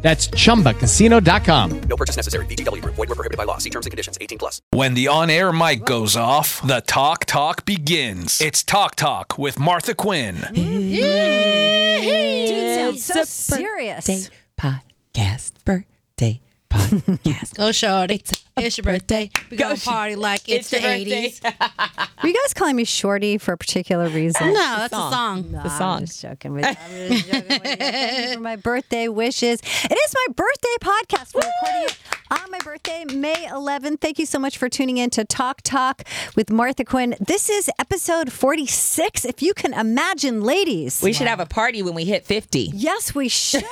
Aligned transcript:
That's 0.00 0.28
chumbacasino.com. 0.28 1.80
No 1.80 1.96
purchase 1.96 2.16
necessary. 2.16 2.46
VGW 2.46 2.82
Group. 2.82 2.94
Void 2.94 3.08
were 3.08 3.14
prohibited 3.14 3.36
by 3.36 3.44
law. 3.44 3.58
See 3.58 3.70
terms 3.70 3.86
and 3.86 3.90
conditions. 3.90 4.16
18 4.20 4.38
plus. 4.38 4.62
When 4.70 4.94
the 4.94 5.08
on-air 5.08 5.52
mic 5.52 5.84
goes 5.84 6.16
off, 6.16 6.66
the 6.66 6.80
talk 6.82 7.24
talk 7.24 7.64
begins. 7.64 8.40
It's 8.40 8.62
Talk 8.62 8.94
Talk 8.94 9.36
with 9.38 9.58
Martha 9.58 9.94
Quinn. 9.94 10.36
Mm-hmm. 10.36 10.58
Dude 12.46 12.74
sounds 12.74 13.04
so 13.04 13.24
serious. 13.24 14.06
Birthday 14.06 14.28
podcast. 15.14 15.52
Birthday 15.64 16.40
podcast. 16.70 17.54
Go, 17.56 17.72
Shorty. 17.72 18.22
It's 18.56 18.76
your 18.76 18.82
birthday. 18.82 19.30
We 19.50 19.56
gonna 19.56 19.76
party 19.76 20.16
like 20.16 20.48
it's, 20.48 20.70
the 20.70 20.78
80s. 20.78 21.42
Were 22.22 22.28
you 22.28 22.34
guys 22.34 22.54
calling 22.54 22.74
me 22.76 22.84
Shorty 22.84 23.38
for 23.38 23.52
a 23.52 23.56
particular 23.56 24.08
reason? 24.08 24.48
No, 24.48 24.52
that's 24.54 24.92
a 24.92 24.96
song. 24.96 25.52
No, 25.52 25.62
The 25.62 25.68
song. 25.68 25.98
I'm 25.98 26.06
just 26.06 26.20
joking 26.20 26.52
with 26.54 26.64
you. 26.64 26.70
I'm 26.70 27.08
just 27.08 27.26
joking 27.26 27.48
with 27.48 27.64
you. 27.70 27.76
Thank 27.76 28.28
you 28.28 28.34
for 28.34 28.40
my 28.40 28.56
birthday 28.56 29.08
wishes. 29.08 29.60
It 29.60 29.92
is 29.92 30.14
my 30.14 30.26
birthday 30.34 30.76
podcast. 30.80 31.34
We're 31.34 31.42
recording 31.42 31.84
it 31.84 31.96
on 32.30 32.50
my 32.50 32.58
birthday, 32.64 33.04
May 33.04 33.46
11th. 33.46 34.00
Thank 34.00 34.18
you 34.18 34.26
so 34.26 34.38
much 34.38 34.58
for 34.58 34.68
tuning 34.68 34.98
in 34.98 35.10
to 35.10 35.24
Talk 35.24 35.62
Talk 35.62 36.04
with 36.36 36.50
Martha 36.50 36.84
Quinn. 36.84 37.14
This 37.20 37.48
is 37.48 37.70
episode 37.78 38.32
46. 38.32 39.24
If 39.24 39.42
you 39.42 39.54
can 39.54 39.72
imagine, 39.72 40.42
ladies. 40.42 41.00
We 41.02 41.12
should 41.12 41.26
have 41.26 41.40
a 41.40 41.46
party 41.46 41.82
when 41.82 41.94
we 41.94 42.04
hit 42.04 42.26
50. 42.26 42.70
Yes, 42.74 43.14
we 43.14 43.28
should. 43.28 43.64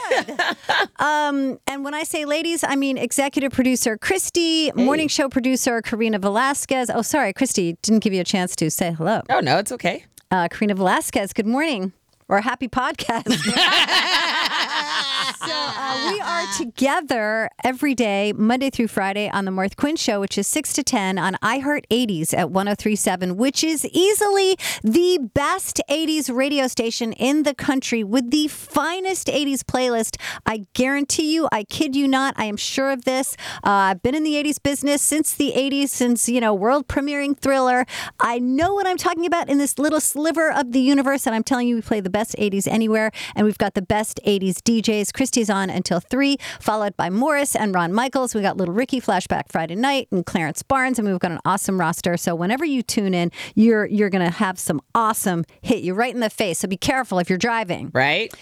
um, 0.99 1.59
and 1.67 1.84
when 1.84 1.95
I 1.95 2.05
say 2.05 2.25
ladies, 2.25 2.65
I 2.65 2.77
mean 2.77 2.99
executive 2.99 3.53
producer 3.53 3.97
Christy, 3.99 4.73
morning 4.73 5.09
show 5.09 5.29
producer 5.29 5.83
Karina 5.83 6.19
Velasquez. 6.19 6.91
Oh, 6.91 7.03
sorry, 7.03 7.33
Christy, 7.33 7.77
didn't 7.83 8.01
give 8.01 8.12
you 8.12 8.21
a 8.21 8.25
chance 8.25 8.57
to 8.57 8.71
say 8.71 8.93
hello. 8.93 9.23
Oh, 9.29 9.41
no, 9.41 9.59
it's 9.59 9.73
okay. 9.73 10.05
Uh, 10.31 10.49
Karina 10.49 10.75
Velasquez, 10.75 11.33
good 11.33 11.47
morning 11.47 11.93
or 12.29 12.41
happy 12.41 12.69
podcast. 12.69 13.27
so 15.39 15.47
uh, 15.51 16.11
we 16.12 16.20
are 16.20 16.47
together 16.56 17.51
every 17.62 17.95
day, 17.95 18.33
Monday 18.34 18.70
through 18.70 18.89
Friday, 18.89 19.29
on 19.31 19.45
the 19.45 19.51
Martha 19.51 19.77
Quinn 19.77 19.97
Show, 19.97 20.20
which 20.20 20.39
is 20.39 20.47
6 20.47 20.73
to 20.75 20.83
10 20.83 21.19
on 21.19 21.34
iHeart 21.43 21.84
80s 21.91 22.37
at 22.37 22.51
1037, 22.51 23.37
which 23.37 23.62
is 23.62 23.84
easily 23.87 24.56
the 24.83 25.19
best 25.34 25.81
80s 25.91 26.34
radio 26.34 26.67
station 26.67 27.12
in 27.12 27.43
the 27.43 27.55
country 27.55 28.03
with 28.03 28.31
the 28.31 28.48
finest 28.48 29.28
80s 29.28 29.61
playlist. 29.61 30.20
I 30.47 30.67
guarantee 30.75 31.34
you, 31.34 31.48
I 31.53 31.65
kid 31.65 31.97
you 31.97 32.09
not, 32.09 32.34
I 32.37 32.45
am 32.45 32.56
sure 32.56 32.91
of 32.91 33.05
this. 33.05 33.37
Uh, 33.65 33.71
I've 33.71 34.03
been 34.03 34.15
in 34.15 34.25
the 34.25 34.34
80s 34.34 34.62
business 34.62 35.03
since 35.03 35.34
the 35.34 35.53
80s, 35.56 35.89
since, 35.89 36.28
you 36.28 36.41
know, 36.41 36.55
world 36.55 36.89
premiering 36.89 37.37
thriller. 37.37 37.87
I 38.21 38.39
know 38.39 38.75
what 38.75 38.87
I'm 38.87 38.97
talking 38.97 39.27
about 39.27 39.48
in 39.48 39.59
this 39.59 39.78
little 39.78 40.00
sliver 40.00 40.50
of 40.53 40.73
the 40.73 40.81
universe, 40.81 41.27
and 41.27 41.34
I'm 41.34 41.43
telling 41.43 41.69
you, 41.69 41.77
we 41.77 41.83
play 41.83 42.00
the 42.00 42.11
best 42.11 42.34
80s 42.39 42.67
anywhere, 42.67 43.11
and 43.34 43.45
we've 43.45 43.59
got 43.59 43.75
the 43.75 43.83
best 43.83 44.21
80s 44.27 44.56
DJs. 44.56 45.12
Christy's 45.27 45.51
on 45.51 45.71
until 45.71 45.99
3, 45.99 46.37
followed 46.61 46.97
by 46.97 47.11
Morris 47.11 47.57
and 47.57 47.75
Ron 47.75 47.93
Michaels. 47.93 48.33
We 48.33 48.43
got 48.43 48.57
Little 48.57 48.73
Ricky 48.73 49.01
Flashback 49.01 49.51
Friday 49.51 49.75
night 49.75 50.07
and 50.13 50.25
Clarence 50.25 50.63
Barnes, 50.63 51.01
and 51.01 51.09
we've 51.09 51.19
got 51.19 51.33
an 51.33 51.41
awesome 51.45 51.81
roster. 51.81 52.17
So 52.17 52.37
whenever 52.37 52.65
you 52.65 52.81
tune 52.81 53.13
in, 53.13 53.33
you're 53.57 53.87
you're 53.87 54.09
gonna 54.09 54.31
have 54.31 54.57
some 54.57 54.81
awesome 54.95 55.45
hit 55.63 55.83
you 55.83 55.95
right 55.95 56.15
in 56.15 56.21
the 56.21 56.31
face. 56.31 56.61
So 56.61 56.69
be 56.69 56.77
careful 56.77 57.19
if 57.19 57.29
you're 57.29 57.39
driving. 57.39 57.91
Right? 57.93 58.33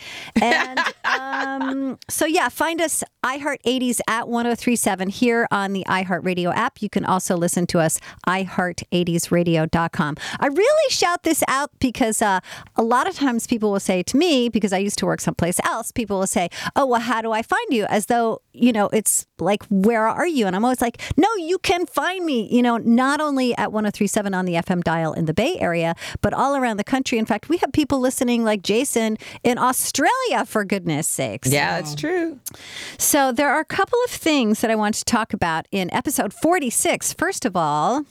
And 0.43 0.79
um, 1.05 1.99
so, 2.11 2.27
yeah, 2.27 2.51
find 2.51 2.83
us 2.83 3.03
iHeart 3.25 3.63
80s 3.67 4.01
at 4.07 4.29
1037 4.29 5.09
here 5.09 5.49
on 5.51 5.73
the 5.73 5.85
iHeart 5.89 6.25
Radio 6.25 6.51
app. 6.51 6.83
You 6.83 6.91
can 6.91 7.07
also 7.07 7.35
listen 7.37 7.67
to 7.69 7.79
us 7.79 7.99
iHeart80sRadio.com. 8.29 10.17
I 10.39 10.47
really 10.49 10.91
shout 10.91 11.23
this 11.23 11.43
out 11.49 11.71
because 11.79 12.21
uh, 12.21 12.41
a 12.77 12.83
lot 12.83 13.09
of 13.09 13.15
times 13.15 13.47
people 13.47 13.73
will 13.73 13.81
say 13.81 14.03
to 14.03 14.17
me, 14.19 14.51
because 14.51 14.75
I 14.75 14.79
used 14.79 14.99
to 14.99 15.07
work 15.07 15.23
someplace 15.23 15.59
else, 15.65 15.91
people 15.91 16.19
will 16.19 16.27
say, 16.27 16.51
Oh, 16.77 16.87
well, 16.87 17.01
how 17.01 17.23
do 17.23 17.31
I 17.33 17.43
find 17.43 17.67
you? 17.71 17.85
As 17.85 18.07
though, 18.07 18.41
you 18.53 18.73
know, 18.73 18.89
it's 18.93 19.27
like, 19.39 19.63
where 19.71 20.07
are 20.09 20.27
you? 20.27 20.47
And 20.47 20.57
I'm 20.57 20.65
always 20.65 20.81
like, 20.81 21.01
No, 21.17 21.29
you 21.37 21.59
can 21.59 21.87
find 21.87 22.25
me, 22.25 22.49
you 22.51 22.63
know, 22.63 22.79
not 22.79 23.21
only 23.21 23.57
at 23.57 23.73
1037 23.73 24.35
on 24.35 24.45
the 24.45 24.55
FM 24.55 24.83
dial 24.83 25.13
in 25.13 25.27
the 25.27 25.35
Bay 25.35 25.57
Area, 25.61 25.95
but 26.21 26.33
all 26.33 26.57
around 26.57 26.77
the 26.79 26.85
country. 26.85 27.19
In 27.19 27.27
fact, 27.27 27.49
we 27.49 27.59
have 27.59 27.73
people 27.73 28.01
listening 28.01 28.45
like 28.45 28.63
Jason 28.63 29.17
in 29.43 29.59
Australia, 29.59 30.45
for 30.47 30.65
goodness 30.65 31.07
sakes. 31.09 31.49
Yeah, 31.49 31.79
it's 31.79 31.95
true. 31.95 32.41
So 32.99 33.33
there 33.33 33.51
are 33.51 33.61
a 33.61 33.65
couple 33.65 33.99
of 34.05 34.11
things 34.11 34.61
that 34.61 34.71
I 34.71 34.75
want 34.75 34.95
to 34.97 35.05
talk 35.05 35.33
about 35.33 35.67
in 35.71 35.93
episode 35.93 36.33
46. 36.33 37.13
First 37.15 37.45
of 37.45 37.57
all, 37.57 38.05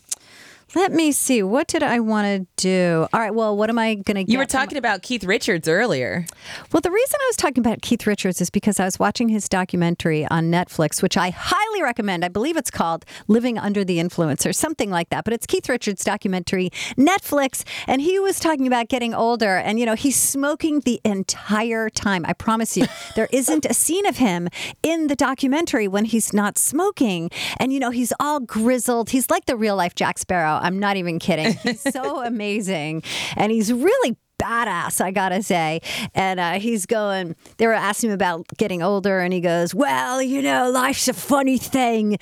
let 0.76 0.92
me 0.92 1.12
see. 1.12 1.44
What 1.44 1.68
did 1.68 1.84
I 1.84 2.00
want 2.00 2.26
to 2.26 2.48
do? 2.58 3.08
All 3.14 3.20
right. 3.20 3.34
Well, 3.34 3.56
what 3.56 3.70
am 3.70 3.78
I 3.78 3.96
going 3.96 4.16
to 4.16 4.24
get? 4.24 4.30
You 4.30 4.38
were 4.38 4.46
talking 4.46 4.78
about 4.78 5.04
Keith 5.04 5.24
Richards 5.24 5.68
earlier. 5.68 6.26
Well, 6.72 6.82
the 6.82 6.92
reason 6.92 7.20
I 7.22 7.26
was 7.28 7.36
talking 7.36 7.60
about 7.60 7.82
Keith 7.82 8.08
Richards 8.08 8.42
is 8.42 8.50
because 8.50 8.80
I 8.80 8.86
was 8.86 8.98
watching 8.98 9.30
his 9.30 9.48
documentary 9.48 10.26
on 10.28 10.46
Netflix, 10.52 11.02
which 11.02 11.18
I 11.18 11.30
highly 11.30 11.84
recommend. 11.84 12.26
I 12.26 12.30
believe 12.30 12.58
it's 12.58 12.72
called 12.72 13.06
Living 13.28 13.58
Under 13.58 13.84
the 13.84 14.00
Influence 14.00 14.46
or 14.46 14.54
something 14.54 14.90
like 14.90 15.10
that. 15.10 15.24
But 15.24 15.34
it's 15.34 15.46
Keith 15.46 15.70
Richards' 15.70 16.04
documentary, 16.04 16.72
Netflix. 16.98 17.64
And 17.88 18.02
he 18.02 18.20
was 18.20 18.40
talking 18.40 18.66
about 18.66 18.88
getting 18.88 19.14
older. 19.14 19.58
And, 19.58 19.80
you 19.80 19.86
know, 19.86 19.96
he's 19.96 20.20
smoking 20.20 20.80
the 20.82 21.00
entire 21.04 21.90
time. 21.90 22.26
I 22.26 22.34
promise 22.34 22.76
you, 22.78 22.88
there 23.16 23.30
isn't 23.32 23.66
a 23.66 23.74
scene 23.74 24.06
of 24.08 24.18
him 24.18 24.50
in 24.82 25.08
the 25.08 25.16
documentary 25.16 25.88
when 25.88 26.06
he's 26.06 26.34
not 26.34 26.58
smoking. 26.58 27.30
And, 27.58 27.72
you 27.72 27.80
know, 27.80 27.92
he's 27.92 28.14
all 28.20 28.40
grizzled. 28.40 29.12
He's 29.12 29.30
like 29.30 29.46
the 29.46 29.56
real 29.56 29.76
life 29.76 29.94
Jack 29.94 30.18
Sparrow. 30.18 30.60
I'm 30.64 30.80
not 30.80 30.98
even 30.98 31.20
kidding. 31.20 31.54
He's 31.54 31.82
so 31.82 32.24
amazing. 32.26 33.04
And 33.36 33.52
he's 33.52 33.72
really 33.72 34.18
badass, 34.44 35.02
I 35.02 35.12
gotta 35.12 35.42
say. 35.42 35.82
And 36.14 36.40
uh, 36.40 36.54
he's 36.54 36.86
going, 36.86 37.36
they 37.58 37.68
were 37.68 37.74
asking 37.74 38.10
him 38.10 38.14
about 38.16 38.48
getting 38.58 38.82
older, 38.82 39.20
and 39.20 39.34
he 39.34 39.42
goes, 39.42 39.74
Well, 39.74 40.22
you 40.22 40.42
know, 40.42 40.70
life's 40.70 41.08
a 41.08 41.14
funny 41.14 41.58
thing. 41.58 42.18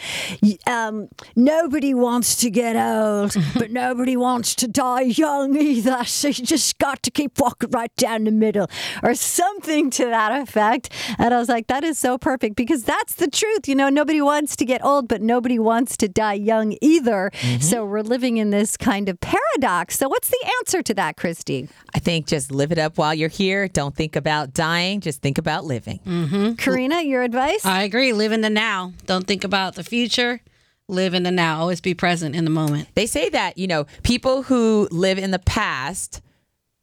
Um, 0.68 1.10
nobody 1.36 1.94
wants 1.94 2.36
to 2.38 2.50
get 2.50 2.76
old, 2.76 3.36
but 3.56 3.72
nobody 3.72 4.16
wants 4.16 4.56
to 4.56 4.68
die 4.68 5.02
young 5.02 5.58
either. 5.58 6.04
So 6.06 6.28
you 6.28 6.46
just 6.46 6.78
got 6.78 7.02
to 7.04 7.12
keep 7.12 7.40
walking 7.40 7.72
right 7.72 7.96
down 7.96 8.26
the 8.26 8.31
middle, 8.31 8.70
or 9.04 9.16
something 9.16 9.90
to 9.92 10.06
that 10.06 10.42
effect. 10.42 10.92
And 11.18 11.34
I 11.34 11.40
was 11.40 11.50
like, 11.50 11.68
That 11.68 11.84
is 11.84 11.98
so 11.98 12.18
perfect 12.18 12.56
because 12.56 12.84
that's 12.84 13.16
the 13.16 13.30
truth. 13.30 13.68
You 13.68 13.76
know, 13.76 13.90
nobody 13.90 14.22
wants 14.22 14.56
to 14.58 14.66
get 14.66 14.84
old, 14.84 15.08
but 15.08 15.22
nobody 15.22 15.58
wants 15.58 15.98
to 15.98 16.08
die 16.08 16.34
young 16.34 16.78
either. 16.81 17.31
So 17.60 17.86
we're 17.86 18.02
living 18.02 18.38
in 18.38 18.50
this 18.50 18.78
kind 18.78 19.10
of 19.10 19.20
paradox. 19.20 19.98
So, 19.98 20.10
what's 20.10 20.30
the 20.30 20.52
answer 20.60 20.81
to 20.84 20.94
that, 20.96 21.18
Christy? 21.18 21.70
I 21.94 22.00
think 22.00 22.11
just 22.20 22.52
live 22.52 22.72
it 22.72 22.78
up 22.78 22.98
while 22.98 23.14
you're 23.14 23.30
here. 23.30 23.68
Don't 23.68 23.96
think 23.96 24.16
about 24.16 24.54
dying. 24.54 25.00
Just 25.00 25.22
think 25.22 25.38
about 25.38 25.64
living. 25.64 26.00
Mm-hmm. 26.06 26.54
Karina, 26.54 27.02
your 27.02 27.24
advice? 27.24 27.66
I 27.66 27.84
agree. 27.84 28.12
Live 28.12 28.32
in 28.32 28.42
the 28.42 28.50
now. 28.50 28.94
Don't 29.06 29.26
think 29.26 29.44
about 29.44 29.76
the 29.76 29.84
future. 29.84 30.42
Live 30.88 31.14
in 31.14 31.24
the 31.24 31.32
now. 31.32 31.60
Always 31.62 31.80
be 31.80 31.94
present 31.94 32.36
in 32.36 32.44
the 32.44 32.52
moment. 32.52 32.90
They 32.96 33.06
say 33.06 33.30
that, 33.30 33.58
you 33.58 33.68
know, 33.68 33.86
people 34.04 34.44
who 34.44 34.90
live 34.92 35.18
in 35.18 35.32
the 35.32 35.40
past 35.40 36.22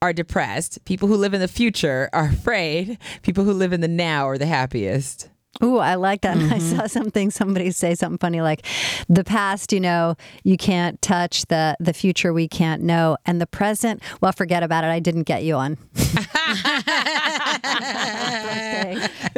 are 0.01 0.13
depressed. 0.13 0.85
People 0.85 1.09
who 1.09 1.17
live 1.17 1.35
in 1.35 1.41
the 1.41 1.49
future 1.49 2.09
are 2.13 2.27
afraid. 2.27 2.99
People 3.23 3.45
who 3.45 3.53
live 3.53 3.73
in 3.73 3.81
the 3.81 3.89
now 3.89 4.27
are 4.29 4.39
the 4.39 4.47
happiest. 4.47 5.29
Ooh, 5.63 5.79
I 5.79 5.97
like 5.97 6.23
that. 6.23 6.37
And 6.37 6.53
I 6.55 6.59
saw 6.59 6.87
something, 6.87 7.31
somebody 7.31 7.71
say 7.71 7.95
something 7.95 8.19
funny 8.19 8.41
like, 8.41 8.65
the 9.09 9.25
past, 9.25 9.73
you 9.73 9.81
know, 9.81 10.17
you 10.45 10.57
can't 10.57 11.01
touch, 11.03 11.47
the, 11.47 11.77
the 11.81 11.93
future 11.93 12.33
we 12.33 12.49
can't 12.49 12.83
know, 12.83 13.17
and 13.27 13.41
the 13.41 13.47
present, 13.47 14.03
well, 14.21 14.33
forget 14.33 14.63
about 14.63 14.85
it. 14.85 14.89
I 14.89 15.01
didn't 15.01 15.25
get 15.25 15.43
you 15.43 15.55
on. 15.55 15.79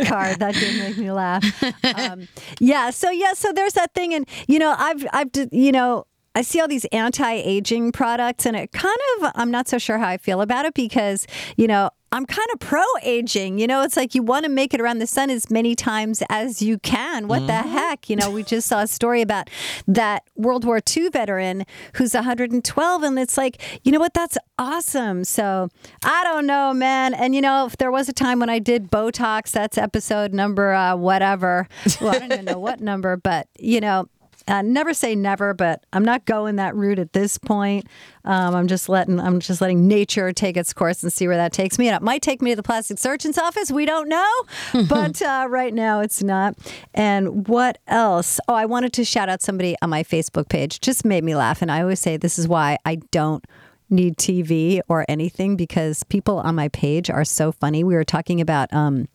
card. 0.05 0.39
That 0.39 0.55
did 0.55 0.79
make 0.79 0.99
me 0.99 1.11
laugh. 1.11 1.45
Um, 1.85 2.29
yeah. 2.59 2.91
So 2.91 3.11
yeah. 3.11 3.33
So 3.33 3.53
there's 3.53 3.75
that 3.75 3.95
thing, 3.95 4.15
and 4.15 4.29
you 4.47 4.59
know, 4.59 4.75
I've 4.77 5.06
I've 5.12 5.29
you 5.53 5.73
know. 5.73 6.06
I 6.33 6.43
see 6.43 6.61
all 6.61 6.69
these 6.69 6.85
anti-aging 6.93 7.91
products, 7.91 8.47
and 8.47 8.56
it 8.56 8.71
kind 8.71 8.97
of 9.19 9.33
I'm 9.35 9.50
not 9.50 9.67
so 9.67 9.79
sure 9.79 9.99
how 9.99 10.06
I 10.06 10.17
feel 10.17 10.41
about 10.41 10.65
it 10.65 10.75
because 10.75 11.27
you 11.56 11.67
know 11.67 11.91
I'm 12.12 12.27
kind 12.27 12.49
of 12.53 12.59
pro-aging. 12.59 13.59
You 13.59 13.67
know, 13.67 13.83
it's 13.83 13.97
like 13.97 14.15
you 14.15 14.23
want 14.23 14.45
to 14.45 14.51
make 14.51 14.75
it 14.75 14.81
around 14.81 14.99
the 14.99 15.07
sun 15.07 15.31
as 15.31 15.51
many 15.51 15.75
times 15.77 16.23
as 16.29 16.61
you 16.61 16.79
can. 16.79 17.29
What 17.29 17.47
the 17.47 17.53
heck? 17.53 18.11
You 18.11 18.17
know, 18.17 18.31
we 18.31 18.43
just 18.43 18.67
saw 18.67 18.81
a 18.81 18.87
story 18.89 19.23
about 19.23 19.49
that 19.87 20.25
World 20.35 20.65
War 20.65 20.81
II 20.97 21.11
veteran 21.11 21.65
who's 21.95 22.15
112, 22.15 23.03
and 23.03 23.19
it's 23.19 23.39
like, 23.39 23.62
you 23.85 23.93
know 23.93 24.01
what? 24.01 24.15
That's 24.15 24.37
awesome. 24.59 25.25
So 25.25 25.69
I 26.05 26.25
don't 26.25 26.47
know, 26.47 26.75
man. 26.75 27.15
And 27.15 27.35
you 27.35 27.41
know, 27.41 27.67
if 27.67 27.77
there 27.77 27.93
was 27.93 28.09
a 28.09 28.12
time 28.12 28.41
when 28.41 28.51
I 28.51 28.59
did 28.59 28.91
Botox, 28.91 29.53
that's 29.53 29.79
episode 29.79 30.33
number 30.33 30.73
uh, 30.73 30.97
whatever. 30.97 31.69
Well, 32.01 32.15
I 32.15 32.19
don't 32.19 32.33
even 32.33 32.45
know 32.45 32.59
what 32.59 32.81
number, 32.81 33.17
but 33.17 33.49
you 33.59 33.81
know. 33.81 34.09
Uh, 34.50 34.62
never 34.62 34.93
say 34.93 35.14
never, 35.14 35.55
but 35.55 35.87
I'm 35.93 36.05
not 36.05 36.25
going 36.25 36.56
that 36.56 36.75
route 36.75 36.99
at 36.99 37.12
this 37.12 37.38
point. 37.38 37.87
Um, 38.25 38.55
I'm 38.55 38.67
just 38.67 38.88
letting 38.88 39.20
I'm 39.20 39.38
just 39.38 39.61
letting 39.61 39.87
nature 39.87 40.32
take 40.32 40.56
its 40.56 40.73
course 40.73 41.02
and 41.02 41.12
see 41.12 41.29
where 41.29 41.37
that 41.37 41.52
takes 41.52 41.79
me. 41.79 41.88
And 41.88 41.97
it 41.97 42.02
might 42.02 42.20
take 42.20 42.43
me 42.43 42.50
to 42.50 42.56
the 42.56 42.62
plastic 42.62 42.99
surgeon's 42.99 43.38
office. 43.38 43.70
We 43.70 43.87
don't 43.87 44.08
know, 44.08 44.32
but 44.88 45.23
uh, 45.23 45.47
right 45.49 45.73
now 45.73 46.00
it's 46.00 46.23
not. 46.23 46.58
And 46.93 47.47
what 47.47 47.79
else? 47.87 48.41
Oh, 48.49 48.55
I 48.55 48.67
wanted 48.67 48.93
to 48.94 49.05
shout 49.05 49.29
out 49.29 49.41
somebody 49.41 49.76
on 49.82 49.88
my 49.88 50.02
Facebook 50.02 50.49
page. 50.49 50.81
Just 50.81 51.05
made 51.05 51.23
me 51.23 51.37
laugh, 51.37 51.62
and 51.62 51.70
I 51.70 51.81
always 51.82 52.00
say 52.00 52.17
this 52.17 52.38
is 52.38 52.49
why 52.49 52.76
I 52.85 52.97
don't 52.97 53.44
need 53.88 54.17
TV 54.17 54.81
or 54.88 55.05
anything 55.08 55.56
because 55.56 56.02
people 56.05 56.38
on 56.38 56.55
my 56.55 56.69
page 56.69 57.08
are 57.11 57.25
so 57.25 57.52
funny. 57.52 57.85
We 57.85 57.94
were 57.94 58.05
talking 58.05 58.41
about 58.41 58.73
um, 58.73 59.08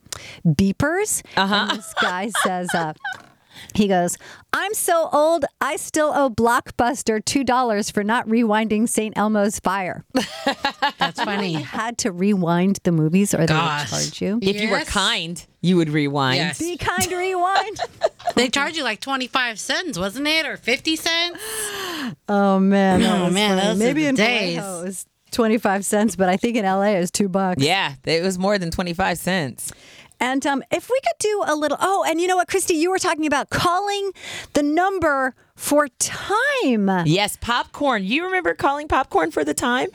beepers. 0.46 1.22
Uh-huh. 1.36 1.68
And 1.70 1.78
this 1.78 1.94
guy 2.00 2.30
says, 2.42 2.74
uh, 2.74 2.92
he 3.74 3.88
goes, 3.88 4.16
I'm 4.52 4.72
so 4.74 5.08
old, 5.12 5.44
I 5.60 5.76
still 5.76 6.12
owe 6.14 6.30
Blockbuster 6.30 7.20
$2 7.22 7.92
for 7.92 8.02
not 8.04 8.26
rewinding 8.26 8.88
St. 8.88 9.16
Elmo's 9.16 9.60
Fire. 9.60 10.04
That's 10.98 11.22
funny. 11.22 11.52
You 11.52 11.58
had 11.64 11.98
to 11.98 12.12
rewind 12.12 12.78
the 12.84 12.92
movies 12.92 13.34
or 13.34 13.46
they 13.46 13.54
would 13.54 13.86
charge 13.86 14.20
you. 14.22 14.38
If 14.42 14.60
you 14.60 14.70
were 14.70 14.80
kind, 14.80 15.44
you 15.60 15.76
would 15.76 15.90
rewind. 15.90 16.36
Yes. 16.36 16.58
Be 16.58 16.76
kind, 16.76 17.10
rewind. 17.10 17.80
They 18.34 18.50
charge 18.50 18.76
you 18.76 18.84
like 18.84 19.00
25 19.00 19.58
cents, 19.58 19.98
wasn't 19.98 20.26
it? 20.26 20.44
Or 20.44 20.56
50 20.56 20.96
cents? 20.96 21.40
Oh, 22.28 22.58
man. 22.60 23.02
Oh, 23.02 23.24
was 23.24 23.34
man, 23.34 23.56
those 23.56 23.78
Maybe 23.78 24.02
the 24.02 24.08
in 24.10 24.14
days. 24.14 24.56
Vallejo 24.56 24.82
it 24.82 24.84
was 24.84 25.06
25 25.32 25.84
cents, 25.84 26.16
but 26.16 26.28
I 26.28 26.36
think 26.36 26.56
in 26.56 26.64
LA 26.64 26.82
it 26.96 27.00
was 27.00 27.10
two 27.10 27.28
bucks. 27.28 27.62
Yeah, 27.62 27.94
it 28.04 28.22
was 28.22 28.38
more 28.38 28.58
than 28.58 28.70
25 28.70 29.18
cents. 29.18 29.72
And 30.20 30.46
um, 30.46 30.62
if 30.70 30.88
we 30.90 30.98
could 31.00 31.18
do 31.18 31.42
a 31.46 31.54
little, 31.54 31.76
oh, 31.80 32.04
and 32.08 32.20
you 32.20 32.26
know 32.26 32.36
what, 32.36 32.48
Christy, 32.48 32.74
you 32.74 32.90
were 32.90 32.98
talking 32.98 33.26
about 33.26 33.50
calling 33.50 34.12
the 34.54 34.62
number 34.62 35.34
for 35.54 35.88
time. 35.88 37.06
Yes, 37.06 37.36
popcorn. 37.40 38.04
You 38.04 38.24
remember 38.24 38.54
calling 38.54 38.88
popcorn 38.88 39.30
for 39.30 39.44
the 39.44 39.54
time? 39.54 39.88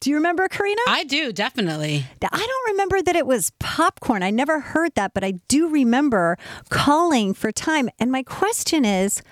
Do 0.00 0.10
you 0.10 0.16
remember, 0.16 0.46
Karina? 0.46 0.80
I 0.86 1.02
do, 1.02 1.32
definitely. 1.32 2.06
I 2.22 2.46
don't 2.46 2.70
remember 2.72 3.02
that 3.02 3.16
it 3.16 3.26
was 3.26 3.50
popcorn. 3.58 4.22
I 4.22 4.30
never 4.30 4.60
heard 4.60 4.94
that, 4.94 5.12
but 5.12 5.24
I 5.24 5.32
do 5.48 5.68
remember 5.68 6.38
calling 6.68 7.34
for 7.34 7.50
time. 7.50 7.90
And 7.98 8.12
my 8.12 8.22
question 8.22 8.84
is, 8.84 9.22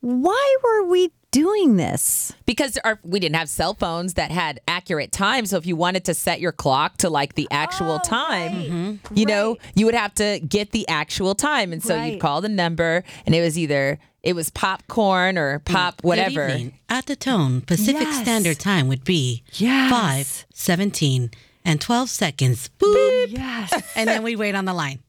why 0.00 0.56
were 0.64 0.84
we 0.84 1.10
doing 1.36 1.76
this? 1.76 2.32
Because 2.46 2.78
our, 2.82 2.98
we 3.02 3.20
didn't 3.20 3.36
have 3.36 3.50
cell 3.50 3.74
phones 3.74 4.14
that 4.14 4.30
had 4.30 4.58
accurate 4.66 5.12
time. 5.12 5.44
So 5.44 5.58
if 5.58 5.66
you 5.66 5.76
wanted 5.76 6.04
to 6.06 6.14
set 6.14 6.40
your 6.40 6.52
clock 6.52 6.96
to 6.98 7.10
like 7.10 7.34
the 7.34 7.46
actual 7.50 8.00
Oh, 8.02 8.08
time, 8.08 8.52
right. 8.54 8.98
you 9.14 9.26
know, 9.26 9.58
you 9.74 9.84
would 9.84 9.94
have 9.94 10.14
to 10.14 10.40
get 10.40 10.70
the 10.70 10.88
actual 10.88 11.34
time. 11.34 11.74
And 11.74 11.82
so 11.82 11.94
Right. 11.94 12.14
you'd 12.14 12.20
call 12.22 12.40
the 12.40 12.48
number 12.48 13.04
and 13.26 13.34
it 13.34 13.42
was 13.42 13.58
either 13.58 13.98
it 14.22 14.34
was 14.34 14.48
popcorn 14.50 15.36
or 15.36 15.58
mm. 15.60 15.64
pop 15.66 16.02
whatever. 16.02 16.58
At 16.88 17.04
the 17.06 17.16
tone, 17.16 17.60
Pacific 17.60 18.02
Yes. 18.02 18.22
Standard 18.22 18.58
Time 18.58 18.88
would 18.88 19.04
be 19.04 19.42
Yes. 19.52 19.90
5, 19.90 20.46
17, 20.54 21.30
and 21.66 21.80
12 21.80 22.08
seconds. 22.08 22.70
Boop. 22.78 23.26
Yes. 23.30 23.72
And 23.94 24.08
then 24.08 24.22
we 24.22 24.36
wait 24.36 24.54
on 24.54 24.64
the 24.64 24.74
line 24.74 25.00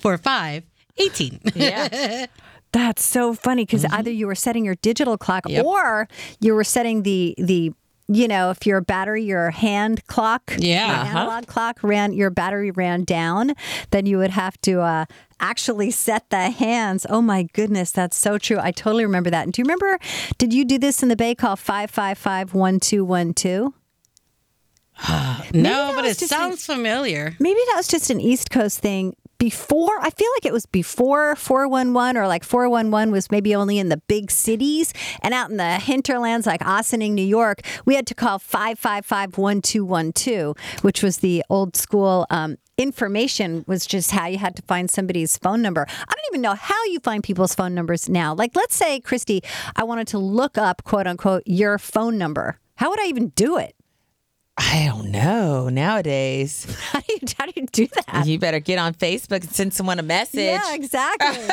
for 0.00 0.16
5, 0.16 0.62
18. 0.96 1.40
Yeah. 1.54 2.26
That's 2.76 3.02
so 3.02 3.32
funny 3.32 3.64
because 3.64 3.86
either 3.86 4.10
you 4.10 4.26
were 4.26 4.34
setting 4.34 4.64
your 4.66 4.74
digital 4.76 5.16
clock 5.16 5.44
or 5.64 6.08
you 6.40 6.54
were 6.54 6.64
setting 6.64 7.04
the 7.04 7.34
the 7.38 7.72
you 8.08 8.28
know 8.28 8.50
if 8.50 8.66
your 8.66 8.80
battery 8.82 9.24
your 9.24 9.50
hand 9.50 10.06
clock 10.08 10.42
Yeah. 10.58 10.86
your 10.86 10.96
Uh-huh. 10.96 11.18
analog 11.18 11.46
clock 11.46 11.78
ran 11.82 12.12
your 12.12 12.28
battery 12.30 12.70
ran 12.70 13.04
down 13.04 13.54
then 13.92 14.04
you 14.04 14.18
would 14.18 14.30
have 14.30 14.60
to 14.68 14.80
uh, 14.82 15.04
actually 15.40 15.90
set 15.90 16.28
the 16.30 16.50
hands 16.50 17.06
oh 17.08 17.22
my 17.22 17.44
goodness 17.54 17.90
that's 17.92 18.16
so 18.16 18.36
true 18.36 18.58
I 18.60 18.70
totally 18.72 19.04
remember 19.06 19.30
that 19.30 19.44
and 19.44 19.52
do 19.54 19.60
you 19.62 19.64
remember 19.64 19.98
did 20.38 20.52
you 20.52 20.64
do 20.66 20.78
this 20.78 21.02
in 21.02 21.08
the 21.08 21.16
Bay 21.16 21.34
call 21.34 21.56
five 21.56 21.90
five 21.90 22.18
five 22.18 22.52
one 22.54 22.78
two 22.78 23.04
one 23.06 23.32
two 23.32 23.72
no, 25.52 25.92
but 25.94 26.04
it 26.04 26.16
just 26.18 26.22
an- 26.32 26.38
sounds 26.38 26.64
familiar. 26.64 27.34
Maybe 27.38 27.60
that 27.68 27.74
was 27.76 27.86
just 27.88 28.08
an 28.10 28.20
East 28.20 28.50
Coast 28.50 28.78
thing 28.80 29.14
before. 29.38 29.98
I 30.00 30.10
feel 30.10 30.30
like 30.36 30.46
it 30.46 30.52
was 30.52 30.66
before 30.66 31.36
411 31.36 32.16
or 32.16 32.26
like 32.26 32.44
411 32.44 33.12
was 33.12 33.30
maybe 33.30 33.54
only 33.54 33.78
in 33.78 33.88
the 33.88 33.96
big 33.96 34.30
cities 34.30 34.92
and 35.22 35.34
out 35.34 35.50
in 35.50 35.56
the 35.56 35.76
hinterlands 35.78 36.46
like 36.46 36.62
Ossining, 36.66 37.14
New 37.14 37.22
York, 37.22 37.60
we 37.84 37.94
had 37.94 38.06
to 38.06 38.14
call 38.14 38.38
555 38.38 39.36
1212, 39.36 40.56
which 40.82 41.02
was 41.02 41.18
the 41.18 41.44
old 41.48 41.76
school 41.76 42.26
um, 42.30 42.56
information 42.78 43.64
was 43.66 43.86
just 43.86 44.10
how 44.10 44.26
you 44.26 44.38
had 44.38 44.56
to 44.56 44.62
find 44.62 44.90
somebody's 44.90 45.38
phone 45.38 45.62
number. 45.62 45.86
I 45.88 46.12
don't 46.12 46.26
even 46.30 46.42
know 46.42 46.54
how 46.54 46.84
you 46.86 47.00
find 47.00 47.22
people's 47.22 47.54
phone 47.54 47.74
numbers 47.74 48.08
now. 48.08 48.34
Like 48.34 48.54
let's 48.54 48.76
say 48.76 49.00
Christy, 49.00 49.42
I 49.76 49.84
wanted 49.84 50.08
to 50.08 50.18
look 50.18 50.58
up 50.58 50.84
quote 50.84 51.06
unquote 51.06 51.42
your 51.46 51.78
phone 51.78 52.18
number. 52.18 52.58
How 52.76 52.90
would 52.90 53.00
I 53.00 53.06
even 53.06 53.28
do 53.28 53.56
it? 53.56 53.75
I 54.58 54.86
don't 54.86 55.10
know. 55.10 55.68
Nowadays, 55.68 56.66
How 56.90 57.00
do 57.00 57.06
you 57.12 57.18
how 57.38 57.46
do 57.46 57.52
you 57.56 57.66
do 57.70 57.86
that? 57.88 58.26
you 58.26 58.38
better 58.38 58.60
get 58.60 58.78
on 58.78 58.94
Facebook 58.94 59.42
and 59.42 59.52
send 59.52 59.74
someone 59.74 59.98
a 59.98 60.02
message. 60.02 60.40
Yeah, 60.40 60.74
exactly. 60.74 61.46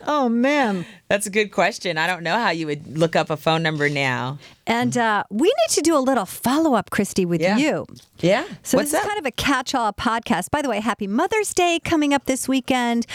oh 0.06 0.28
man. 0.28 0.86
That's 1.08 1.26
a 1.26 1.30
good 1.30 1.48
question. 1.50 1.98
I 1.98 2.06
don't 2.06 2.22
know 2.22 2.38
how 2.38 2.50
you 2.50 2.66
would 2.66 2.96
look 2.98 3.16
up 3.16 3.30
a 3.30 3.36
phone 3.36 3.62
number 3.62 3.88
now. 3.88 4.38
And 4.68 4.96
uh, 4.98 5.24
we 5.30 5.48
need 5.48 5.74
to 5.74 5.80
do 5.80 5.96
a 5.96 5.98
little 5.98 6.26
follow 6.26 6.74
up, 6.74 6.90
Christy, 6.90 7.24
with 7.24 7.40
Yeah. 7.40 7.56
you. 7.56 7.86
Yeah. 8.20 8.44
So 8.62 8.76
What's 8.76 8.90
this 8.92 8.98
up? 9.00 9.04
is 9.04 9.08
kind 9.08 9.18
of 9.18 9.26
a 9.26 9.30
catch-all 9.30 9.92
podcast. 9.94 10.50
By 10.50 10.60
the 10.62 10.68
way, 10.68 10.80
Happy 10.80 11.06
Mother's 11.06 11.54
Day 11.54 11.80
coming 11.84 12.12
up 12.12 12.26
this 12.26 12.46
weekend. 12.46 13.06